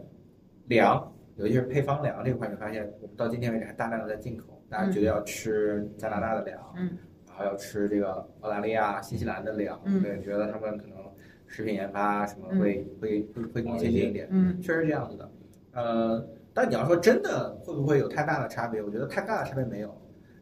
[0.67, 4.61] 粮，尤其是配方粮这块，你发现我们到今天为止还大量的在进口。
[4.68, 6.96] 大家觉得要吃加拿大的粮，嗯
[7.29, 10.96] 然后要吃这个澳大利亚、新西兰的粮，嗯对，觉得他们可能
[11.46, 14.27] 食品研发什么嗯会、会会会更先进一点。
[14.31, 15.31] 嗯确实这样子的。
[15.72, 18.83] 呃，但你要说真的会不会有太大的差别？
[18.83, 19.94] 我觉得太大的差别没有，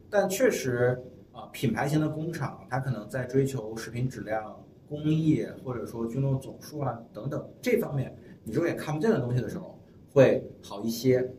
[0.09, 0.97] 但确实
[1.33, 9.74] 啊、品牌型的工厂它可能在追求食品质量、工艺或者说菌落总数啊等等这方面，你肉眼看不见的东西的时候
[10.15, 11.29] 会好一些。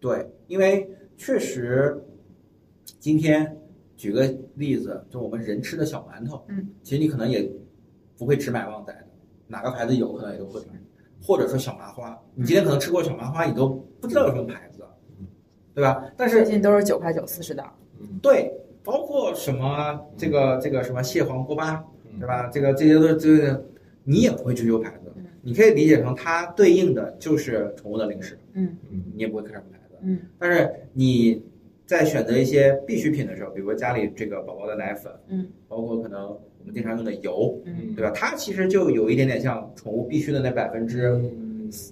[0.00, 2.04] 对，因为确实，
[2.98, 3.56] 今天
[3.96, 7.48] 举个例子，就我们人吃的小馒头，嗯，其实你可能也
[8.18, 9.06] 不会只买旺仔的，
[9.46, 10.80] 哪个牌子有可能也都会买，
[11.22, 13.68] 或者说小麻花，你今天可能吃过小麻花，你都
[14.00, 14.82] 不知道有什么牌子，
[15.72, 16.04] 对吧？
[16.16, 22.48] 但是最近都是九块九四十袋儿，嗯对，包括什么这个这个什么蟹黄锅巴，嗯对吧？
[22.48, 23.64] 这个这些都是这个，
[24.02, 25.01] 你也不会追求牌子嗯，
[25.42, 29.96] 你可以理解成它对应的就是宠物的零食，嗯嗯你也不会看什么牌子。
[30.02, 31.42] 嗯但是你
[31.84, 38.10] 在选择一些必需品的时候，比如说家里这个宝宝的奶粉，嗯，包括可能我们经常用的油，嗯对吧？
[38.14, 41.20] 它其实就有一点点像宠物必须的那百分之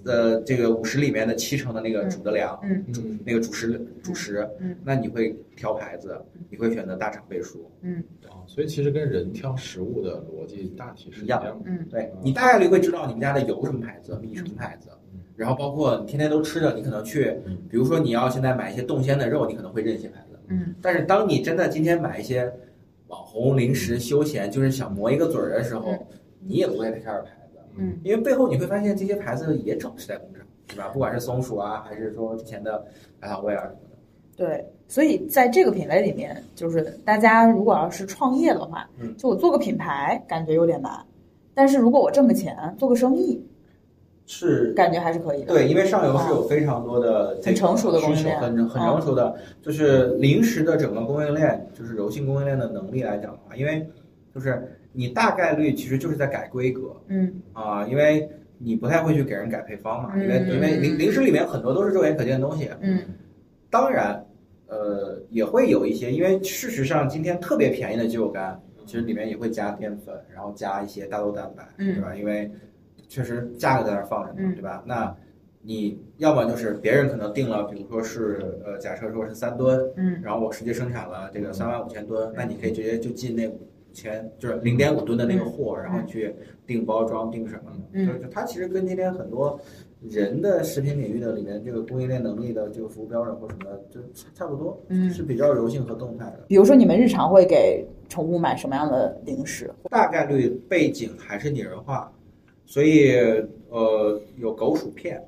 [0.05, 2.93] 呃这个五十里面的七成的那个主的粮，嗯。
[2.93, 4.75] 主那个主食主食，嗯。
[4.83, 8.03] 那你会挑牌子，你会选择大厂倍数，嗯。
[8.27, 11.55] 啊，所以其实跟人挑食物的逻辑大体是一样的。
[11.65, 11.85] 嗯。
[11.89, 20.75] 对你大概率会知道你们家的油什么牌子，米什么牌子嗯，然后包括你天天都吃的，你可能去嗯，比如说你要现在买一些冻鲜的肉，你可能会认一些牌子，嗯。
[20.81, 22.51] 但是当你真的今天买一些
[23.07, 26.07] 网红零食休闲，就是想磨一个嘴儿的时候，
[26.39, 27.40] 你也不会太 care 牌子，
[27.77, 30.89] 嗯因为背后你会发现这些牌子也找的是代工厂，对吧？
[30.89, 32.83] 不管是松鼠啊，还是说之前的
[33.19, 33.97] 百草味啊什么的，
[34.35, 40.91] 对，所以在这个品类里面，就是大家如果要是创业的话，嗯就我做个品牌感觉有点难，
[41.53, 43.43] 但是如果我挣个钱做个生意，
[44.25, 45.53] 是感觉还是可以的。
[45.53, 53.85] 对，因为上游是有非常多的这个很成熟的供应，链很很成熟的，就是临时的整个供应链，就是柔性供应链的能力来讲的话，因为
[54.33, 57.33] 就是你大概率其实就是在改规格嗯。
[57.53, 60.55] 啊，因为你不太会去给人改配方嘛，因为嗯。
[60.55, 62.99] 因为零零食里面很多都是肉眼可见的东西，嗯。
[63.69, 64.25] 当然，
[64.67, 71.93] 呃，也会有一些，因为事实上今天特别便宜的鸡肉干，其实里面也会加淀粉，然后加一些大豆蛋白，嗯。
[71.95, 72.15] 对吧？
[72.15, 72.51] 因为
[73.07, 74.53] 确实价格在那儿放着呢，嗯。
[74.55, 74.83] 对吧？
[74.85, 75.15] 那
[75.63, 80.19] 你要么就是别人可能定了，比如说是呃，假设说是三吨，嗯。
[80.21, 83.47] 然后我实际生产了这个三万五千吨，那你可以直接就进那
[83.91, 86.33] 五千，就是零点五吨的那个货，然后去
[86.65, 87.77] 定包装、定什么的。
[87.91, 89.59] 嗯就就它其实跟今天很多
[90.09, 93.99] 人的食品领域的里面这个供应链能力的这个服务标准或什么的，就
[94.33, 95.11] 差不多，嗯。
[95.11, 96.45] 是比较柔性和动态的。
[96.47, 99.69] 比如说，你们日常会给宠物买什么样的零食？
[99.89, 102.09] 大概率背景还是拟人化，
[102.65, 103.11] 所以
[103.69, 105.21] 呃有狗薯片，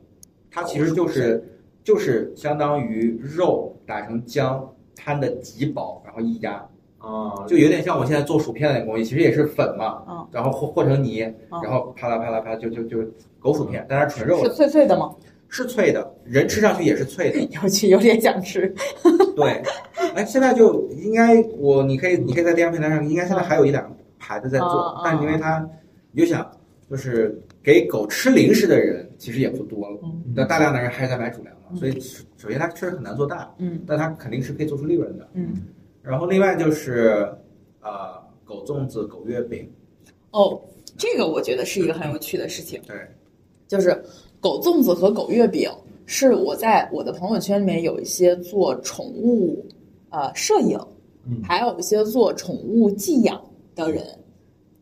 [0.50, 1.44] 它其实就是
[1.84, 6.66] 就是相当于肉打成浆摊的极薄，然后一压。
[7.04, 12.98] 啊，就有点像我现在做薯片的那个工艺，其实也是粉嘛，嗯然后和和成泥，嗯然后啪啦啪啦啪啦就就就
[13.40, 15.14] 狗薯片，但它纯肉是，脆脆的吗？
[15.50, 18.74] 是脆的，人吃上去也是脆的， 有趣，有点想吃。
[19.36, 19.62] 对，
[20.16, 25.64] 哎，现在就应该我你可以你可以在电商平台上，应该现在还有一两个牌子在做但是因为它，
[26.12, 26.50] 你就想
[26.90, 32.00] 就是给狗吃零食的人其实也不多了，嗯那大量的人还是在买主粮嘛，嗯所以
[32.38, 35.28] 首先它确实很难做大，嗯但它肯定是可以做出利润的。
[35.34, 35.54] 嗯。
[36.04, 37.28] 然后另外就是
[37.82, 39.68] 呃狗粽子、狗月饼，
[40.32, 40.62] 哦，
[40.98, 42.80] 这个我觉得是一个很有趣的事情。
[42.86, 42.96] 对。
[43.66, 44.00] 就是
[44.40, 45.72] 狗粽子和狗月饼，
[46.06, 49.66] 是我在我的朋友圈里面有一些做宠物
[50.10, 50.78] 呃摄影，
[51.26, 53.42] 嗯还有一些做宠物寄养
[53.74, 54.06] 的人，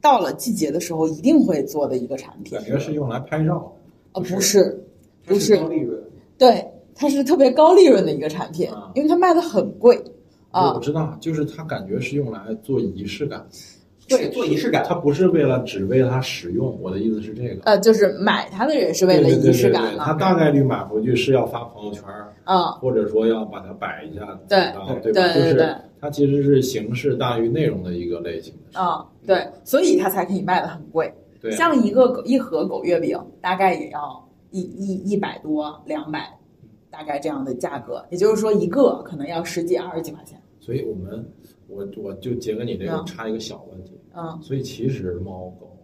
[0.01, 2.65] 到了季节的时候一定会做的一个产品感。
[2.65, 3.71] 觉是用来拍照。
[4.13, 4.83] 呃，不是不是，
[5.25, 6.03] 不是高利润，
[6.37, 9.97] 对，它是特别高利润的一个产品啊，因为它卖的很贵
[10.53, 10.79] 我啊。
[10.81, 13.45] 知道，就是它感觉是用来做仪式感，
[14.07, 14.83] 对，做仪式感。
[14.87, 16.77] 它不是为了只为了它使用。
[16.81, 25.33] 我的意思是这个，呃，就是买它的人是为了仪式对对它感嘛，大概率买回去是要发朋友圈儿，啊，或者说要把它摆一下，对怎么着对吧？
[25.33, 28.79] 对对对就是它其实是形式大于内容的一个类型的。
[28.79, 31.13] 啊，对，所以它才可以卖的很贵。
[31.39, 36.27] 对啊，像一个狗一盒狗月饼，大概也要一一一百多、两百，
[36.91, 38.05] 大概这样的价格。
[38.11, 40.39] 也就是说，一个可能要十几、二十几块钱。
[40.59, 41.25] 所以我们
[41.67, 45.75] 我我就结合你这个嗯插一个小问题，嗯，所以其实猫狗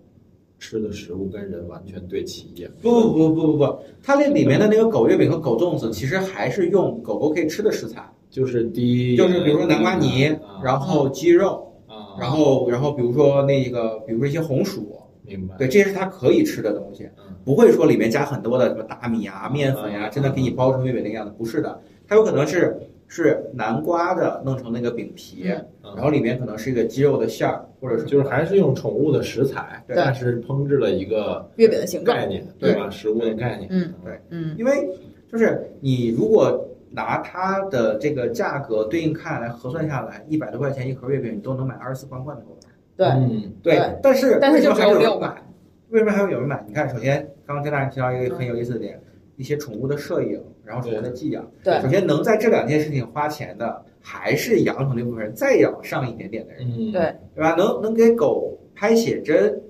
[0.60, 25.46] 吃的食物跟人完全对齐也不不不不不不，它那里面的那个狗月饼和狗粽子，其实还是用狗狗可以吃的食材，就是第一，就是比如说南瓜泥，啊然后鸡肉，啊，然后然后比如说那个，比如说一些红薯，明白，对，这些是它可以吃的东西，嗯不会说里面加很多的什么大米啊、面粉呀、嗯真的给你包成月饼那个样子，不是的，它有可能是是南瓜的弄成那个饼皮，
[25.82, 29.96] 嗯然后里面可能是一个鸡肉的馅儿，或者是就是还是用宠物的食材，对。
[29.96, 32.18] 但是烹制了一个月饼的形状。
[32.18, 32.74] 概念，对。
[32.74, 32.90] 吧？
[32.90, 34.20] 食物的概念，嗯对。
[34.30, 34.54] 嗯。
[34.58, 34.90] 因为
[35.32, 42.58] 就是你如果拿它的这个价格对应看来核算下来，一百多块钱一盒月饼，你都能买二十四罐罐头。
[42.98, 44.00] 对，嗯，对，对。
[44.04, 45.44] 但是但是就为什么还有只有六人买？
[45.90, 46.64] 为什么还会有人买？
[46.68, 49.00] 你看，首先刚刚跟大家提到一个很有意思的点，
[49.36, 51.46] 一些宠物的摄影，然后宠物的寄养。
[51.64, 57.56] 对首先能在这两件事情花钱的，还是养宠那部分人，再养上一点点的人，嗯，对对吧？
[57.58, 59.62] 能能给狗拍写真，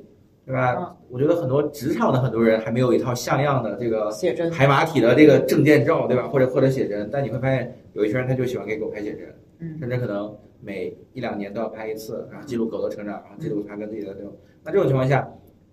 [0.46, 0.76] 对吧？
[0.78, 4.52] 嗯我觉得很多职场的很多人还没有一套像样的这个写真。
[4.52, 6.28] 海马体的这个证件照，对吧？
[6.28, 9.26] 或者或者写真，但你会发现有一些人他就喜欢给狗拍写真，
[9.60, 14.36] 嗯甚至可能每一两年都要拍一次，然后记录狗的成长，然后记录它跟自己的这种。
[14.66, 15.26] 那这种情况下，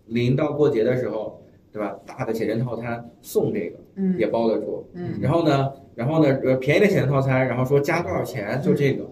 [0.06, 1.40] 临到过节的时候，
[1.72, 1.96] 对吧？
[2.06, 4.16] 大的写真套餐送这个嗯。
[4.18, 4.86] 也包得住。
[4.94, 5.18] 嗯。
[5.20, 9.04] 然后呢，然后呢，呃，便宜的写真套餐，然后说加多少钱就这个，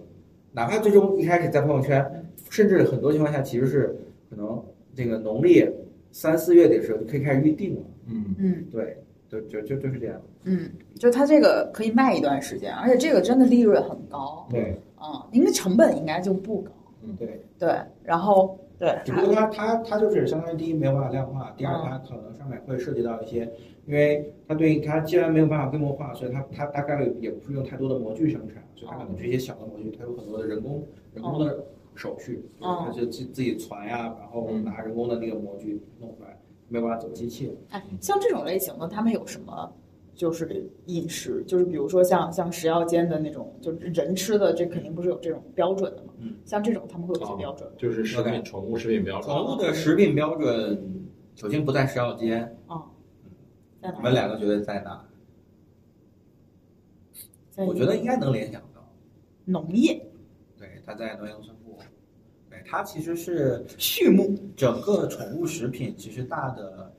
[0.53, 2.05] 哪怕最终一开始在朋友圈，
[2.51, 3.97] 甚至很多情况下其实是
[4.31, 4.63] 可能
[4.95, 5.67] 这个农历
[6.11, 7.83] 三四月底的时候就可以开始预定了。
[8.07, 8.65] 嗯，嗯。
[8.71, 8.97] 对，
[9.29, 10.21] 就就就就是这样。
[10.45, 14.77] 嗯，就它这个可以卖一段时间，而且这个真的利润很高，对。
[15.05, 16.71] 嗯，因为成本应该就不高，
[17.19, 17.75] 对，对，
[18.05, 23.49] 然后对，只不过它它它就是相当于第一没有办法量化，第二它可能上面会涉及到一些，
[23.87, 31.65] 因为它对它既然没有办法规模化，所以它它大概率也不是用太多的模具生产，所以它可能这些小的模具它有很多的人工人工的
[31.95, 37.57] 手续，哦它就自自己传呀，然后拿人工的那个模具弄出来，没有办法走机器。
[37.71, 39.73] 哎，像这种类型的，他们有什么
[40.15, 41.43] 就是饮食？
[41.47, 46.13] 就是比如说像像食药监的那种，就是人吃的，这肯定不是有这种标准的嘛。
[46.19, 47.75] 嗯，像这种他们会有一些标准吗。
[47.79, 49.35] 就是食品宠物食品标准。
[49.35, 52.83] 宠物的食品标准首先不在食药监，啊，
[53.81, 53.97] 在哪？
[53.97, 55.05] 你们两个觉得在哪？
[57.51, 58.87] 在我觉得应该能联想到。
[59.45, 60.07] 农业、
[60.59, 61.79] 对，它在农业农村部。
[62.49, 64.35] 对，它其实是畜牧。
[64.57, 66.93] 整个宠物食品其实大的，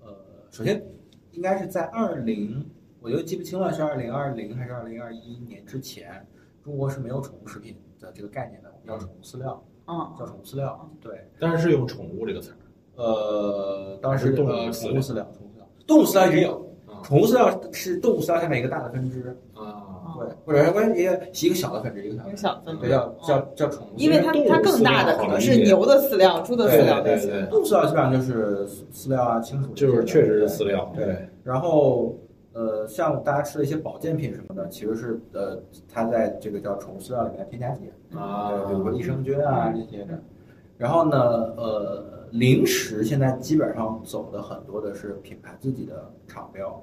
[0.00, 0.16] 呃，
[0.50, 0.82] 首先
[1.32, 2.68] 应该是在二零，
[3.00, 6.26] 我觉得记不清了是二零二零还是二零二一年之前，
[6.62, 10.90] 中国是没有宠物食品的这个概念的，我们叫宠物饲料，嗯叫宠物饲料。
[11.00, 12.56] 对，但是是用宠物这个词儿。
[12.96, 19.79] 呃，当时动物呃饲料宠物饲料，宠物饲料，动物饲料也有，啊宠物饲料是动物饲料下面一个大的分支，啊，
[20.20, 23.90] 对，或者是关于一个一个小的分支，一个小的分支，叫叫叫宠物。
[23.96, 27.26] 因为它它更大的可能是牛的饲料、猪的饲料这些。
[27.26, 30.92] 对对对，动物饲料基本上就是饲料啊、清楚这些的，就是确实是饲料。
[30.94, 32.16] 对，然后
[32.52, 40.18] 呃，像大家吃的一些保健品什么的，其实是呃，它在这个叫宠物饲料里面添加剂啊，比如说益生菌啊这些的。
[40.76, 41.18] 然后呢，
[41.58, 46.82] 呃，零食现在基本上走的很多的是品牌自己的厂标，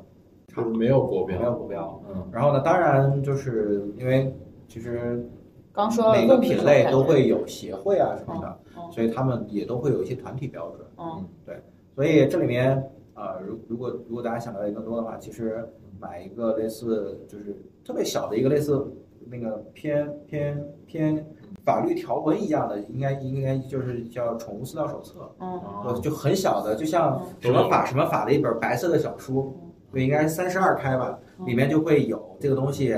[0.58, 1.38] 就是没有国标。
[1.39, 2.02] 没有国标。
[2.10, 4.36] 嗯，然后呢，当然就是因为
[4.67, 5.30] 其实
[5.72, 10.82] 刚说每个品类都会有协会啊什么的，嗯所以他们也都会有一些团体标准。
[10.98, 11.62] 嗯对。
[11.96, 12.78] 所以这里面
[13.13, 15.67] 啊、呃如如果如果大家想了解更多的话，其实
[16.00, 18.86] 买一个类似就是特别小的一个类似
[19.30, 21.26] 那个偏偏偏
[21.65, 29.54] 法律条文一样的，应该应该就是叫宠物饲料手册，嗯就就很小的，就像什么法什么法的一本白色的小书，
[29.91, 32.95] 对，应该是三十二开吧，里面就会有这个东西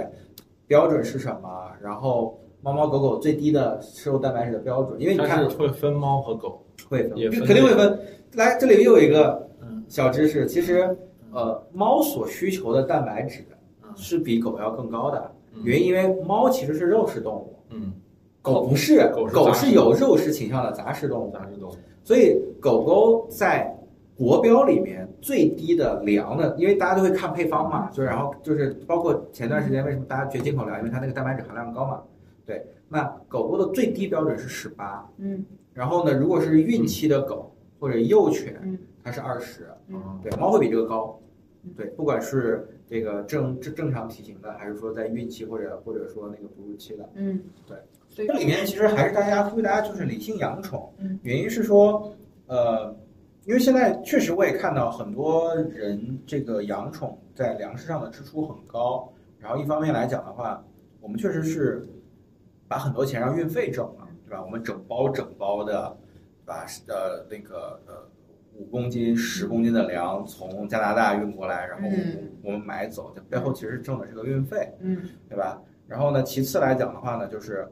[0.68, 6.64] 标准是什么，然后猫猫狗狗最低的摄入蛋白质的标准，因为你看会分猫和狗。
[6.90, 8.00] 会分，分肯定会分。
[8.36, 10.98] 来，这里又有一个嗯小知识，其实
[11.32, 13.46] 呃，猫所需求的蛋白质
[13.98, 15.32] 是比狗要更高的，
[15.66, 17.92] 因因为猫其实是肉食动物，嗯，
[18.42, 21.74] 狗不是，狗是狗是有肉食倾向的杂食动物，杂食动物。
[22.04, 23.78] 所以狗狗在
[24.20, 32.04] 国标里面最低的粮的，因为大家都会看配方嘛，就然后就是包括前段时间为什么大家觉得进口粮，因为它那个蛋白质含量高嘛，
[32.46, 35.46] 对，那狗狗的最低标准是十八，嗯。
[35.74, 40.20] 然后呢，如果是孕期的狗或者幼犬嗯，它是二十，嗯。
[40.22, 41.18] 对，猫会比这个高，
[41.78, 47.78] 对，不管是这个正正正常体型的，还是说在孕期或者或者说那个哺乳期的，嗯，对，
[48.10, 51.18] 所以这里面其实还是大家呼吁大家就是理性养宠，嗯。
[51.24, 52.14] 原因是说，
[52.48, 52.94] 呃，
[53.46, 60.64] 因为现在确实我也看到很多人这个养宠在粮食上的支出很高，然后一方面来讲的话，
[61.02, 61.88] 我们确实是
[62.68, 64.44] 把很多钱让运费挣了，对吧？
[64.44, 65.98] 我们整包整包的
[66.46, 68.08] 把呃那个呃
[68.56, 71.88] 五公斤、十公斤的粮从加拿大运过来，然后
[72.44, 74.72] 我们买走，这背后其实挣的是个运费。
[74.82, 75.60] 嗯对吧？
[75.88, 77.68] 然后呢，其次来讲的话呢，就是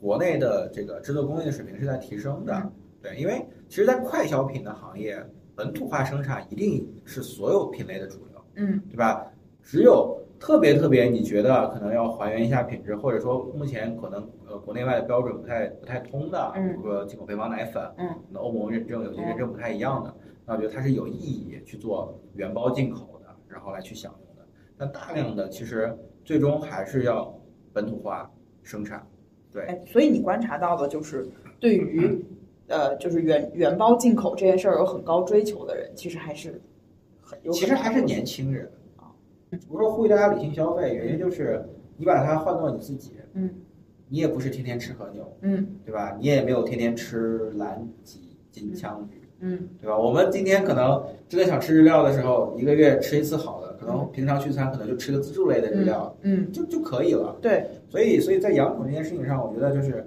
[0.00, 8.80] 国内的这个制作工艺的水平是在提升的，嗯对，因为其实，在快消品的行业，本土化生产一定是所有品类的主流，嗯。
[8.90, 9.26] 对吧？
[9.62, 20.14] 只有特别特别你觉得可能要还原一下品质，或者说目前可能呃国内外的标准不太不太通的，比嗯如说进口配方奶粉，嗯，那欧盟认证有些认证不太一样的，
[20.46, 24.48] 那我觉得它是有意义去做原包进口的，然后来去享用的。
[24.78, 27.38] 但大量的其实最终还是要
[27.72, 28.30] 本土化
[28.62, 29.06] 生产，
[29.52, 31.28] 对，哎，所以你观察到的就是
[31.60, 32.24] 对于
[32.70, 36.60] 呃，就是原原包进口这件事儿有很高追求的人，其实还是
[37.20, 39.10] 很有其实还是年轻人啊。
[39.68, 41.62] 我说呼吁大家理性消费，原因就是
[41.96, 43.50] 你把它换做你自己，嗯，
[44.08, 46.16] 你也不是天天吃和牛，嗯对吧？
[46.20, 49.98] 你也没有天天吃蓝脊、金枪鱼，嗯对吧？
[49.98, 57.36] 我们今天可能真的想吃日料的时候，一个月吃一次好的，可能平常聚餐可能就吃个自助类的日料，嗯，就就可以了。
[57.42, 60.06] 对，所以，所以在养宠这件事情上，我觉得就是，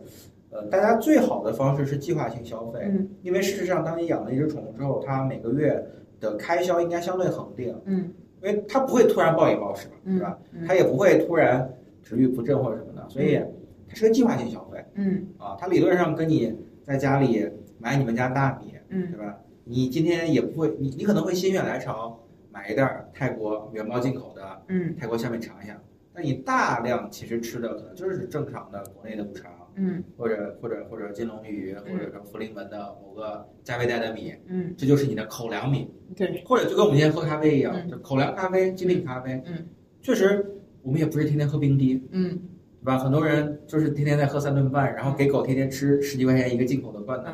[0.53, 5.83] 呃，大家最好的方式是计划性消费，嗯因为事实上，当你养了一只宠物之后，它每个月
[6.19, 10.37] 的开销应该相对恒定，嗯因为它不会突然暴饮暴食嘛，嗯对吧？
[10.51, 11.67] 嗯它也不会突然
[12.03, 13.39] 食欲不振或者什么的，所以
[13.87, 15.55] 它是个计划性消费嗯啊。
[15.59, 17.49] 它理论上跟你在家里
[17.79, 19.37] 买你们家大米，嗯对吧？
[19.63, 22.19] 你今天也不会，你你可能会心血来潮
[22.51, 25.81] 买一袋儿泰国原包进口的嗯泰国小米尝一下，
[26.13, 30.03] 但你大量其实吃的可能就是正常的国内的五常，嗯。
[30.17, 37.89] 或者或者或者金龙鱼，或者说福临门的某个价位带的米，嗯，这就是你的口粮米，对，或者就跟我们今天喝咖啡一样，嗯。
[37.89, 39.65] 就口粮咖啡、精品咖啡，嗯，
[40.01, 40.45] 确实
[40.81, 42.39] 我们也不是天天喝冰滴，嗯。
[42.81, 42.97] 对吧？
[42.97, 47.31] 很多人就是天天在喝三顿半，然后给狗天天吃十几块钱一个进口的罐头，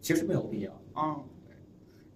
[0.00, 0.72] 其实没有必要。
[0.96, 1.14] 嗯，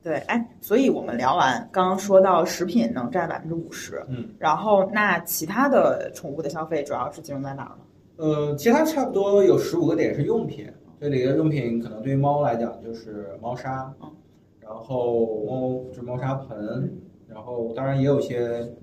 [0.02, 7.84] 对，哎，所以我们聊完，刚刚说到食品能占百分之五十，嗯，然后那其他的宠物的消费主要是集中在哪儿呢？
[8.16, 14.12] 呃，其他差不多有十五个点是用品，这里的用品可能对于猫来讲就是猫砂嗯，
[14.60, 16.96] 然后猫就是猫砂盆，
[17.26, 18.38] 然后当然也有一些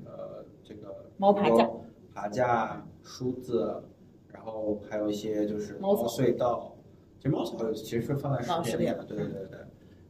[0.05, 1.69] 呃这个猫爬架、
[2.13, 3.81] 爬架、梳子，
[4.27, 6.75] 然后还有一些就是猫草隧道。
[7.17, 9.59] 其实猫草其实是放在放食品里的，对对对对。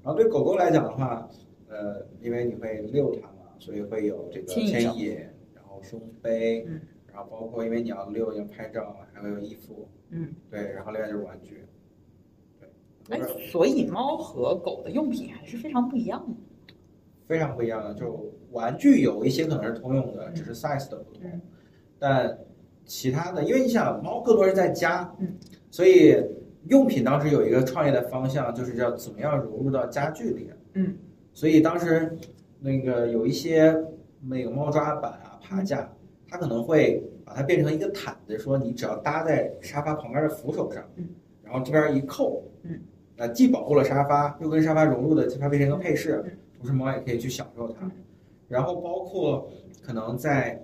[0.02, 1.28] 然后对狗狗来讲的话，
[1.68, 5.16] 呃，因为你会遛它嘛，所以会有这个牵引绳牵引，
[5.54, 6.80] 然后胸背，嗯
[7.20, 11.66] 然后包括因为你要遛要拍照，还会有衣服，嗯，对，然后另外就是玩具，
[12.58, 16.34] 对，哎，所以猫和狗的用品还是非常不一样的。
[17.28, 17.94] 非常不一样的。
[17.94, 21.42] 就玩具有一些可能是通用的，只是 size 的不同，嗯
[22.00, 22.40] 但
[22.86, 25.36] 其他的，因为你想猫更多是在家，嗯，
[25.70, 26.16] 所以
[26.70, 30.98] 用品当时有一个创业的方向，就是叫怎么样融入到家具里，嗯，
[31.34, 32.18] 所以当时
[32.60, 33.76] 那个有一些
[34.22, 35.92] 那个猫抓板啊、爬架，
[36.30, 41.10] 嗯它可能会把它变成一个毯子，说你只要搭在沙发旁边的扶手上，嗯，
[41.44, 42.80] 然后这边一扣，嗯，
[43.16, 47.92] 那既保护了沙发，又跟沙发融入的，它变成一个配饰嗯，同时猫也可以去享受它嗯，
[48.48, 49.50] 然后包括
[49.82, 50.64] 可能在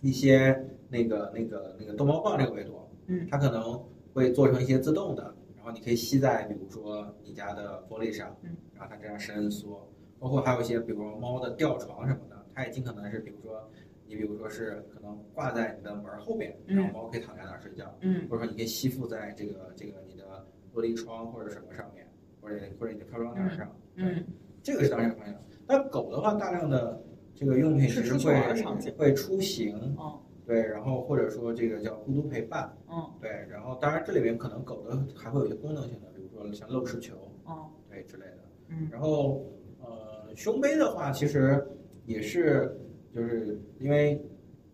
[0.00, 2.72] 一些那个那个那个逗猫棒这个维度，
[3.06, 3.82] 嗯，它可能
[4.14, 9.86] 会做成一些自动的，然后你可以吸在比如说你家的玻璃上，嗯，然后它这样伸缩，
[10.18, 13.70] 包括还有一些比如说猫的吊床什么的，它也尽可能是比如说
[14.10, 16.76] 你比如说是可能挂在你的门后边，嗯。
[16.76, 18.26] 然后猫可以躺在那儿睡觉，嗯。
[18.28, 20.44] 或者说你可以吸附在这个这个你的
[20.74, 22.04] 玻璃窗或者什么上面，
[22.40, 24.24] 或者或者你的飘窗帘上，嗯
[24.62, 25.34] 这个是当然方向。
[25.64, 27.00] 但狗的话，大量的
[27.34, 30.20] 这个用品其实会会出行，哦。
[30.44, 37.70] 对，然后或者说这个叫孤独陪伴，嗯对，然后当然这里面可能狗的还会有一些功能性的，比如说像漏食球，哦。
[37.88, 38.38] 对之类的。
[38.68, 38.88] 嗯。
[38.90, 39.46] 然后
[39.80, 41.64] 呃，胸杯的话，其实
[42.04, 42.76] 也是
[43.14, 44.20] 就是因为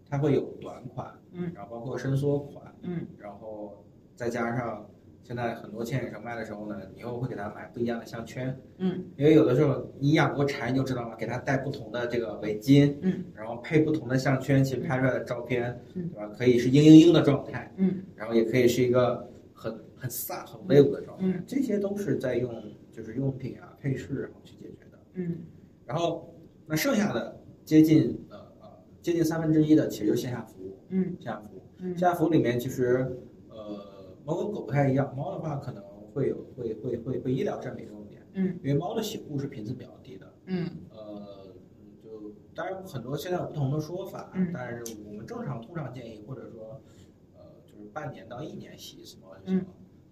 [0.09, 3.07] 它会有短款，嗯，然后包括伸缩款，嗯。
[3.19, 3.85] 然后
[4.15, 4.89] 再加上
[5.23, 16.09] 现在很多牵引绳卖的时候呢，你又会给它买不一样的项圈，嗯，因为有的时候你养过柴你就知道了，给它戴不同的这个围巾，嗯，然后配不同的项圈，其实拍出来的照片，嗯。
[16.11, 16.33] 对吧？
[16.39, 18.03] 可以是嘤嘤嘤的状态，嗯。
[18.15, 21.43] 然后也可以是一个很很飒、很威武的状态，嗯。
[21.47, 22.53] 这些都是在用
[22.93, 24.99] 就是用品啊、配饰然后去解决的。
[25.15, 25.39] 嗯。
[25.85, 26.33] 然后
[26.67, 28.17] 那剩下的接近
[29.07, 31.15] 接近三分之一的其实就是线下服务，嗯。
[31.21, 31.91] 线下服务，嗯。
[31.91, 33.17] 线下服务里面其实
[33.49, 35.81] 呃猫跟狗不太一样，猫的话可能
[36.13, 40.69] 会有会会会被医疗占比重一点，嗯，因为猫的洗护是频次比较低的，嗯。
[40.91, 44.51] 呃嗯就当然很多现在有不同的说法，嗯。
[44.53, 46.83] 但是我们正常通常建议或者说
[47.37, 49.67] 呃就是半年到一年洗一次猫就行了，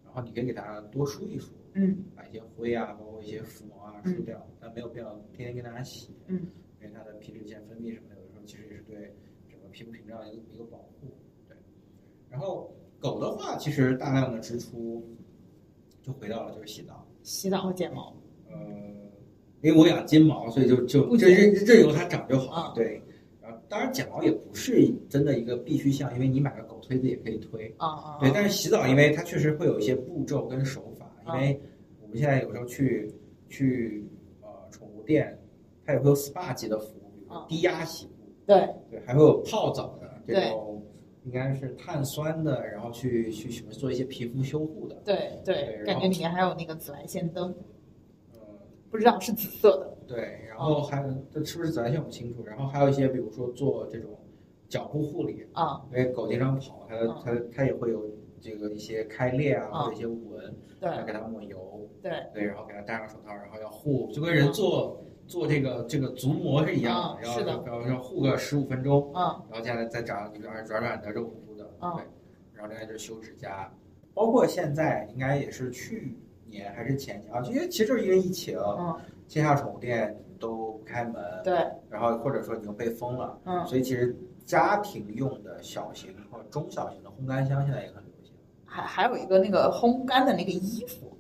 [0.04, 2.04] 然后你可以给它多梳一梳，嗯。
[2.14, 6.46] 把一些灰啊，包括一些浮毛啊梳掉，但没有必要天天跟它洗，嗯，
[6.80, 8.13] 因为它的皮脂腺分泌什么
[8.86, 9.14] 对
[9.48, 11.08] 整个皮肤屏障一个一个保护，
[11.48, 11.56] 对。
[12.30, 15.06] 然后狗的话，其实大量的支出
[16.02, 18.14] 就回到了就是洗澡，洗澡和剪毛。
[18.50, 18.56] 呃，
[19.62, 23.02] 因为我养金毛，所以就就不就任任由它长就好，啊对。
[23.42, 31.60] 然后当然剪毛也不是真的一个必须项，因为你买个狗推子也可以推，啊啊对，但是洗澡，因为它确实会有一些步骤跟手法，因为
[32.00, 33.12] 我们现在有时候去
[33.50, 34.02] 去
[34.40, 35.38] 呃宠物店，
[35.84, 38.12] 它也会有 SPA 级的服务，比如低压洗护，
[38.46, 40.82] 对对，还会有泡澡的这种，
[41.24, 47.54] 应该是碳酸的，然后去去什么做一些皮肤修护的，对对对，感觉里面还有那个紫外线灯，
[48.32, 48.40] 呃，
[48.90, 49.96] 不知道是紫色的。
[50.06, 54.10] 对，然后还有这是不是紫外线我不清楚，然后还有一些比如说做这种
[54.68, 58.04] 脚部护理，啊因为狗经常跑，它嗯它它也会有
[58.40, 61.88] 这个一些开裂啊，嗯或者一些纹，对要给它抹油。
[62.02, 72.04] 对对，然后给它戴上手套，然后要护，就跟人做、做这个这个足膜是一样的，然后要要护个十五分钟，嗯然后接下来再长一个软软的、肉乎乎的，嗯对，
[72.52, 73.72] 然后另外就是修指甲，
[74.12, 76.16] 包括现在应该也是去
[76.46, 78.94] 年还是前年啊，因为其实就是因为疫情，嗯
[79.26, 81.54] 线下宠物店都不开门，对
[81.88, 84.14] 然后或者说已经被封了，嗯，所以其实
[84.44, 88.32] 家庭用的小型或者中小型的烘干箱现在也很流行。
[88.66, 91.16] 还还有一个那个烘干的那个衣服，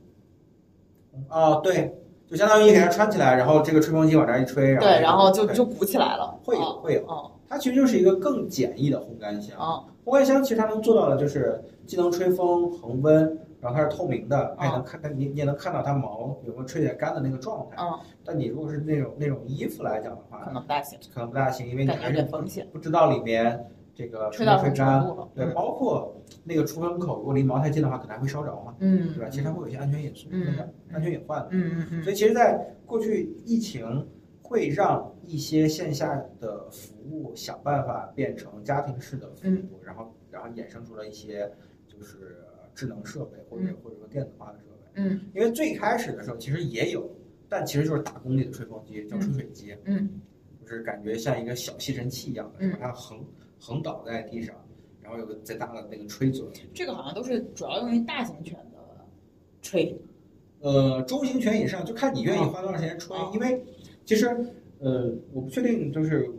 [1.30, 1.94] 哦，对，
[2.34, 6.36] 就相当于你给它穿起来，然后这个吹风机往这儿一吹，然后对，然后就对就鼓起来了。
[6.44, 9.56] 会有哦会有，哦它其实就是一个更简易的烘干箱。
[9.56, 13.24] 哦烘干箱其实它能做到的就是既能吹风恒温，
[13.60, 17.76] 然后它是透明的，它也能看，它你你也能看到它毛有没有吹起来干的那个状态。
[17.80, 22.66] 嗯，但你如果是那种那种衣服来讲的话可，能不大行，可能不大行，因为你还是点风险。
[22.72, 23.64] 不知道里面
[23.94, 25.28] 这个吹到什么吹没吹干程度了。
[25.34, 29.28] 对，包括那个出风口，如果离毛太近的话，可能还会烧着嘛，嗯对吧？
[29.30, 31.48] 其实它会有一些安全隐素，嗯那个安全隐患的。
[31.52, 34.06] 嗯嗯嗯所以其实，在过去疫情
[34.42, 41.50] 会让一些线下的服务想办法变成家庭式的服务，嗯然后然后衍生出了一些
[41.86, 42.36] 就是
[42.74, 44.90] 智能设备或者、嗯或者说电子化的设备。
[44.96, 47.08] 嗯因为最开始的时候其实也有，
[47.48, 50.20] 但其实就是大功率的吹风机，叫吹水机，嗯
[50.62, 53.18] 就是感觉像一个小吸尘器一样的，它横
[53.64, 54.54] 横倒在地上，
[55.00, 56.44] 然后有个再大的那个吹嘴。
[56.74, 59.04] 这个好像都是主要用于大型犬的
[59.62, 59.98] 吹。
[60.60, 63.64] 呃，中型犬以上就看你愿意花多长时间吹，哦因为
[64.04, 64.26] 其实
[64.80, 66.30] 呃，我不确定就是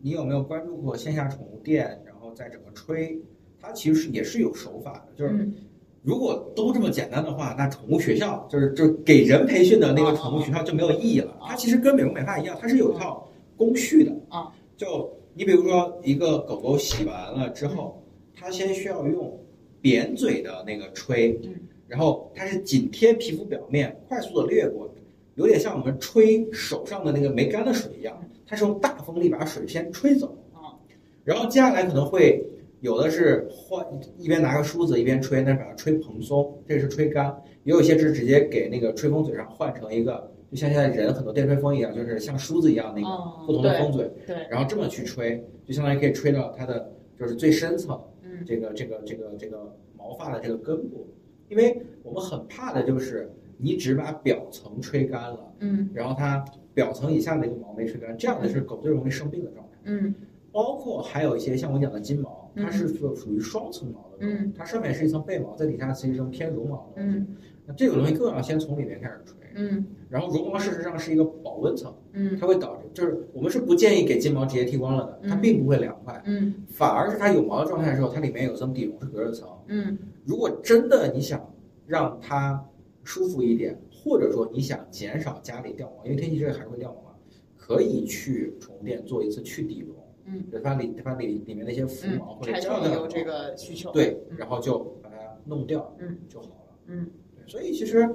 [0.00, 3.20] 你有没有关注过线下宠物店，然后在整个吹，
[3.60, 5.54] 它其实是也是有手法的，就是嗯
[6.02, 11.30] 如果都这么简单的话，那宠物学校就是就给人培训的那个宠物学校就没有意义了。
[11.40, 14.10] 哦它其实跟美容美发一样，它是有一套工序的。
[14.30, 15.10] 啊，就
[15.40, 19.42] 你比如说一个狗狗洗完了之后，它先需要用
[19.80, 21.54] 扁嘴的那个吹，嗯。
[21.88, 24.94] 然后它是紧贴皮肤表面，快速的掠过，
[25.36, 30.26] 有点像我们吹手上的那个没干的水一样，它是用大风力把水先吹走。
[30.52, 30.76] 啊
[31.24, 32.44] 然后接下来可能会
[32.80, 33.82] 有的是换
[34.18, 37.32] 一边拿个梳子一边吹，但是把它吹蓬松，这个是吹干；
[37.64, 48.44] 也有一些是直接给那个吹风嘴上换成一个，就像现在人很多电吹风一样，就是像梳子一样那个哦不同的风嘴，对，然后这么去吹，就相当于可以吹到它的就是最深层嗯。
[48.44, 51.06] 这个这个这个这个毛发的这个根部，
[51.48, 55.88] 因为我们很怕的就是你只把表层吹干了，嗯。
[55.94, 56.44] 然后它
[56.74, 59.72] 表层以下的一个毛没吹干，这样的是狗最容易生病的状态。
[59.84, 60.14] 嗯。
[60.52, 64.52] 包括还有一些像我讲的金毛，嗯它是属属于双层毛的东西，嗯。
[64.56, 67.18] 它上面是一层被毛，在底下是一层偏绒毛的东西。
[67.18, 67.36] 嗯。
[67.66, 69.86] 那这个东西更要先从里面开始吹，嗯。
[70.08, 72.36] 然后绒毛事实上是一个保温层，嗯。
[72.38, 75.40] 它会导致就是我们是不建议给金毛直接剃光了的，它嗯。
[75.40, 76.54] 并不会凉快，嗯。
[76.68, 79.48] 反而是它有毛的状态的时候，它里面有层底绒是隔热层。
[79.68, 79.98] 嗯。
[80.24, 81.54] 如果真的你想
[81.86, 82.64] 让它
[83.04, 87.16] 舒服一点，或者说你想减少家里掉毛，因为天气热还会掉毛嘛，
[87.56, 89.96] 可以去宠物店做一次去底绒。
[90.30, 93.90] 嗯，就它里它里里面那些浮嗯毛或，者柴胶的犬有这个需求。
[93.90, 96.76] 对，嗯然后就把它弄掉，嗯就好了。
[96.86, 98.08] 嗯对，所以其实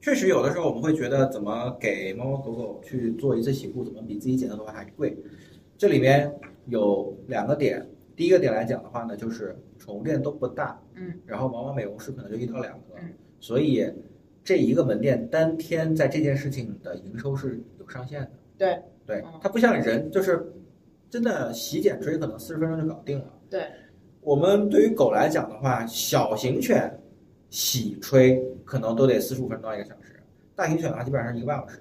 [0.00, 5.16] 确实有的时候我们会觉得，怎么给猫猫狗狗去做一次洗护，怎么比自己剪的头发还贵？
[5.76, 6.32] 这里面
[6.66, 13.84] 有两个点，第一个点来讲的话呢，就是宠物店都不大，嗯，然后毛毛美容师可能就一到两个，嗯，所以
[14.44, 18.30] 这一个门店当天在这件事情的营收是有上限的。
[18.56, 20.50] 对对嗯，它不像人，就是
[21.08, 23.24] 真的洗剪吹可能四十分钟就搞定了。
[23.48, 23.66] 对，
[24.20, 26.98] 我们对于狗来讲的话，小型犬
[27.50, 30.20] 洗吹可能都得四十五分钟到一个小时，
[30.54, 31.80] 大型犬的话基本上是一个半小时。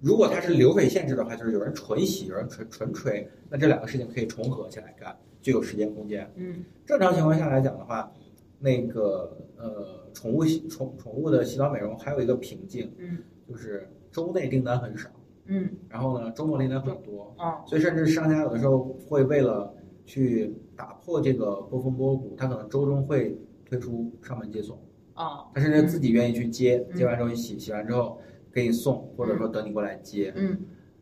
[0.00, 6.30] 如果它是流水限制的话，就是有人纯洗，有人纯纯吹，那这两个事情可以重合起来干，就有时间空间。
[6.36, 8.12] 嗯正常情况下来讲的话，
[8.60, 15.08] 那个呃，宠物洗宠宠物的洗澡美容还有一个瓶颈，嗯就是周内订单很少，
[15.48, 19.74] 嗯然后呢，周末订单很多，啊所以甚至商家有的时候会为了
[20.04, 24.78] 去打破这个波峰波谷，他可能周中会推出上门接送，
[25.14, 28.18] 啊他甚至自己愿意去接，嗯接完之后洗，洗完之后
[28.52, 30.32] 给你送，或者说等你过来接。
[30.36, 30.56] 嗯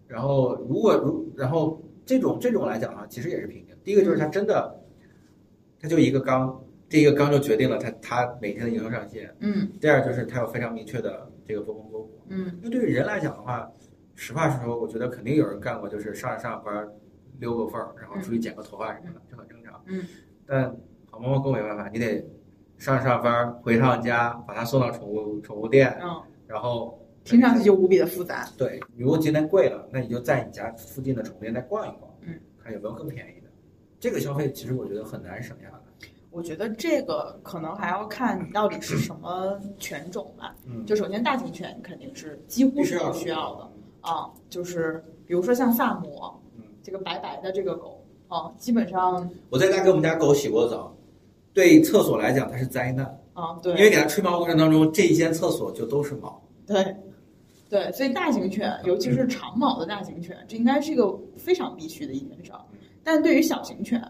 [0.09, 3.75] 然后如果如然后这种这种来讲的话，其实也是瓶颈。
[3.83, 4.81] 第一个就是他真的，
[5.81, 9.29] 他就一个缸，这一个缸就决定了他他每天的营收上限。
[9.41, 12.11] 嗯第二就是他有非常明确的这个波峰波谷。
[12.29, 13.69] 嗯因为对于人来讲的话，
[14.17, 16.89] 实话实说，我觉得肯定有人干过，就是上着上着班
[17.39, 19.81] 溜个缝儿，然后出去剪个头发什么的，这很正常。
[19.87, 20.03] 嗯。
[20.47, 20.75] 但
[21.11, 22.27] 好猫猫更没办法，你得
[22.79, 28.49] 上着上着班回趟家，把它送到宠物宠物店，嗯，然后听上去就无比的复杂。
[28.57, 33.47] 对，如果今天贵了，那你就在你家附近的宠物店再逛一逛，嗯，看有没有更便宜的。
[34.01, 36.09] 这个消费其实我觉得很难省下来。
[36.31, 40.55] 我觉得这个可能还要看你到底是什么犬种吧。
[40.67, 43.71] 嗯，就首先大型犬肯定是几乎是不需要的
[44.07, 50.95] 啊，就是比如说像萨摩嗯，这个白白的这个狗啊，基本上我在家给我们家狗洗过澡，
[51.53, 53.05] 对厕所来讲它是灾难，
[53.35, 56.41] 啊，对，因为给它吹毛过程当中，这一间厕所就都是毛。
[56.67, 56.97] 对，
[57.69, 62.61] 对，所以大型犬，尤其是长毛的大型犬，这应该是一个非常必须的一件事儿。
[63.03, 64.01] 但对于小型犬，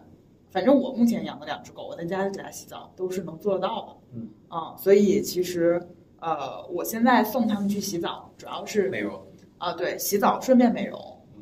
[0.49, 3.97] 反正我目前养的两只狗，我在家里给它洗澡都是能做得到的。
[4.15, 5.79] 嗯啊，所以其实
[6.19, 9.21] 呃，呃，我现在送它们去洗澡，主要是美容
[9.57, 10.99] 啊，对，洗澡顺便美容，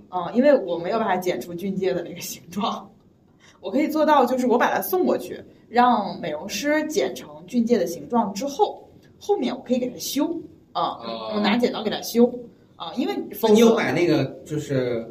[0.09, 2.89] 嗯，因为我没有办法剪出俊介的那个形状，
[3.59, 8.87] 我可以做到，就是我把它送过去，让美容师剪成俊介的形状之后，
[9.19, 10.25] 后面我可以给它修
[10.71, 10.97] 啊，
[11.33, 12.31] 我拿剪刀给它修
[12.75, 13.15] 啊，因为
[13.51, 15.05] 你有买那个就是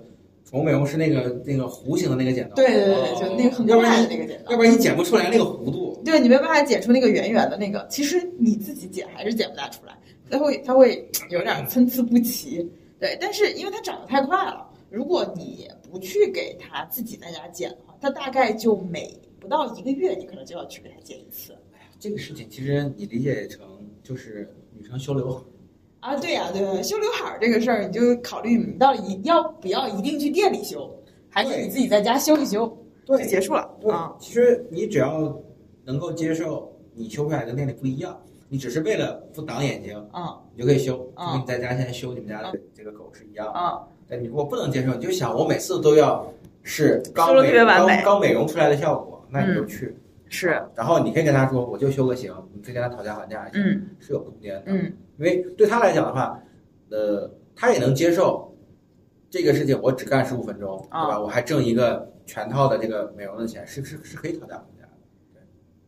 [0.45, 2.55] 宠物美容师那个那个弧形的那个剪刀？
[2.55, 6.01] 对对对，就那个很可爱的那个剪刀，要不然你剪不出来那个弧度。
[6.05, 9.99] 对你没办法剪出那个圆圆的那个，其实你自己剪还是剪不大出来，
[10.31, 12.67] 它会它会有点参差不齐。
[13.05, 21.53] 对，但是因为它长得太快了，如果你不去给它自己在家剪的话，它大概就每不到一个月，你可能就要去给它剪一次。
[21.75, 23.67] 哎呀，这个事情其实你理解成
[24.03, 25.43] 就是女生修刘海
[26.01, 26.17] 啊？
[26.17, 30.91] 对呀，对，修刘海这个事儿，你就考虑你到底要不要一定去店里修，
[31.29, 32.75] 还是你自己在家修一修
[33.05, 34.17] 就结束了啊？
[34.19, 35.39] 其实你只要。
[35.87, 38.19] 能够接受你修出来跟店里不一样，
[38.55, 40.23] 你只是为了不挡眼睛，嗯，
[40.55, 46.33] 你就可以修，就跟你在家现在修你们家的这个狗是一样，嗯，但你如果不能接受，你就想我每次都要
[46.63, 49.97] 是刚美刚刚美容出来的效果，那你就去。
[50.29, 54.85] 是，然后你可以跟他说我就修个型，你可以跟他讨价还价一下，嗯，是有空间的，嗯，
[55.19, 56.41] 因为对他来讲的话，
[56.91, 58.57] 呃，他也能接受
[59.29, 61.21] 这个事情，我只干十五分钟，对吧？
[61.21, 64.65] 我还挣一个全套的这个美容的钱，是是是可以讨价。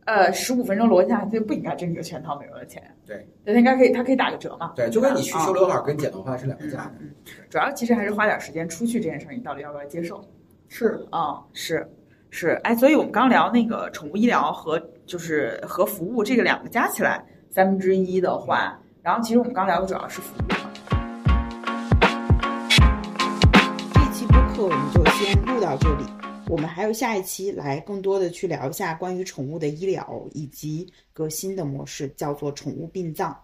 [0.07, 2.81] 呃，十五分钟逻辑下就不应该挣这个全套美容的钱。
[3.05, 4.71] 对，他应该可以，他可以打个折嘛。
[4.73, 6.89] 对，就跟你去修刘海跟剪头发是两个价。
[7.01, 7.09] 嗯，
[7.49, 10.23] 主要其实还是花点时间出去这件事儿，你到底要不要接受？
[10.69, 11.85] 是啊，是
[12.29, 20.47] 是，哎，所以我们刚聊那个宠物医疗和就是和服务这个两个加起来三分之一的话，然后其实我们刚聊的主要是服务。
[23.93, 26.16] 这期播客我们就先录到这里。
[26.49, 33.37] 我们还有下一期来更多的去聊一下关于宠物的医疗以及革新的模式，叫做宠物殡葬。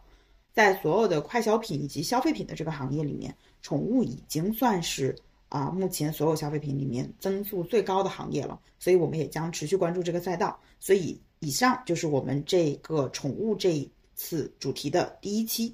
[0.53, 5.13] 在所有的快消品以及消费品的这个行业里面，宠物已经算是
[5.49, 8.57] 啊目前所有消费品里面增速最高的行业了。
[8.79, 10.57] 所以我们也将持续关注这个赛道。
[10.79, 15.73] 所以以上就是我们这个宠物这一次主题的第一期。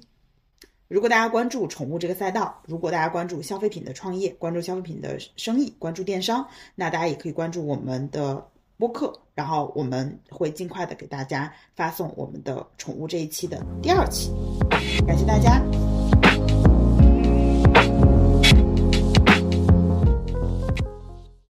[0.90, 8.44] 如果大家关注宠物这个赛道，如果大家关注消费品的创业，关注消费品的生意，关注电商，那大家也可以关注我们的
[8.76, 14.32] 播客，然后我们会尽快的给大家发送我们的宠物这一期的第二期。
[15.06, 15.62] 感谢大家。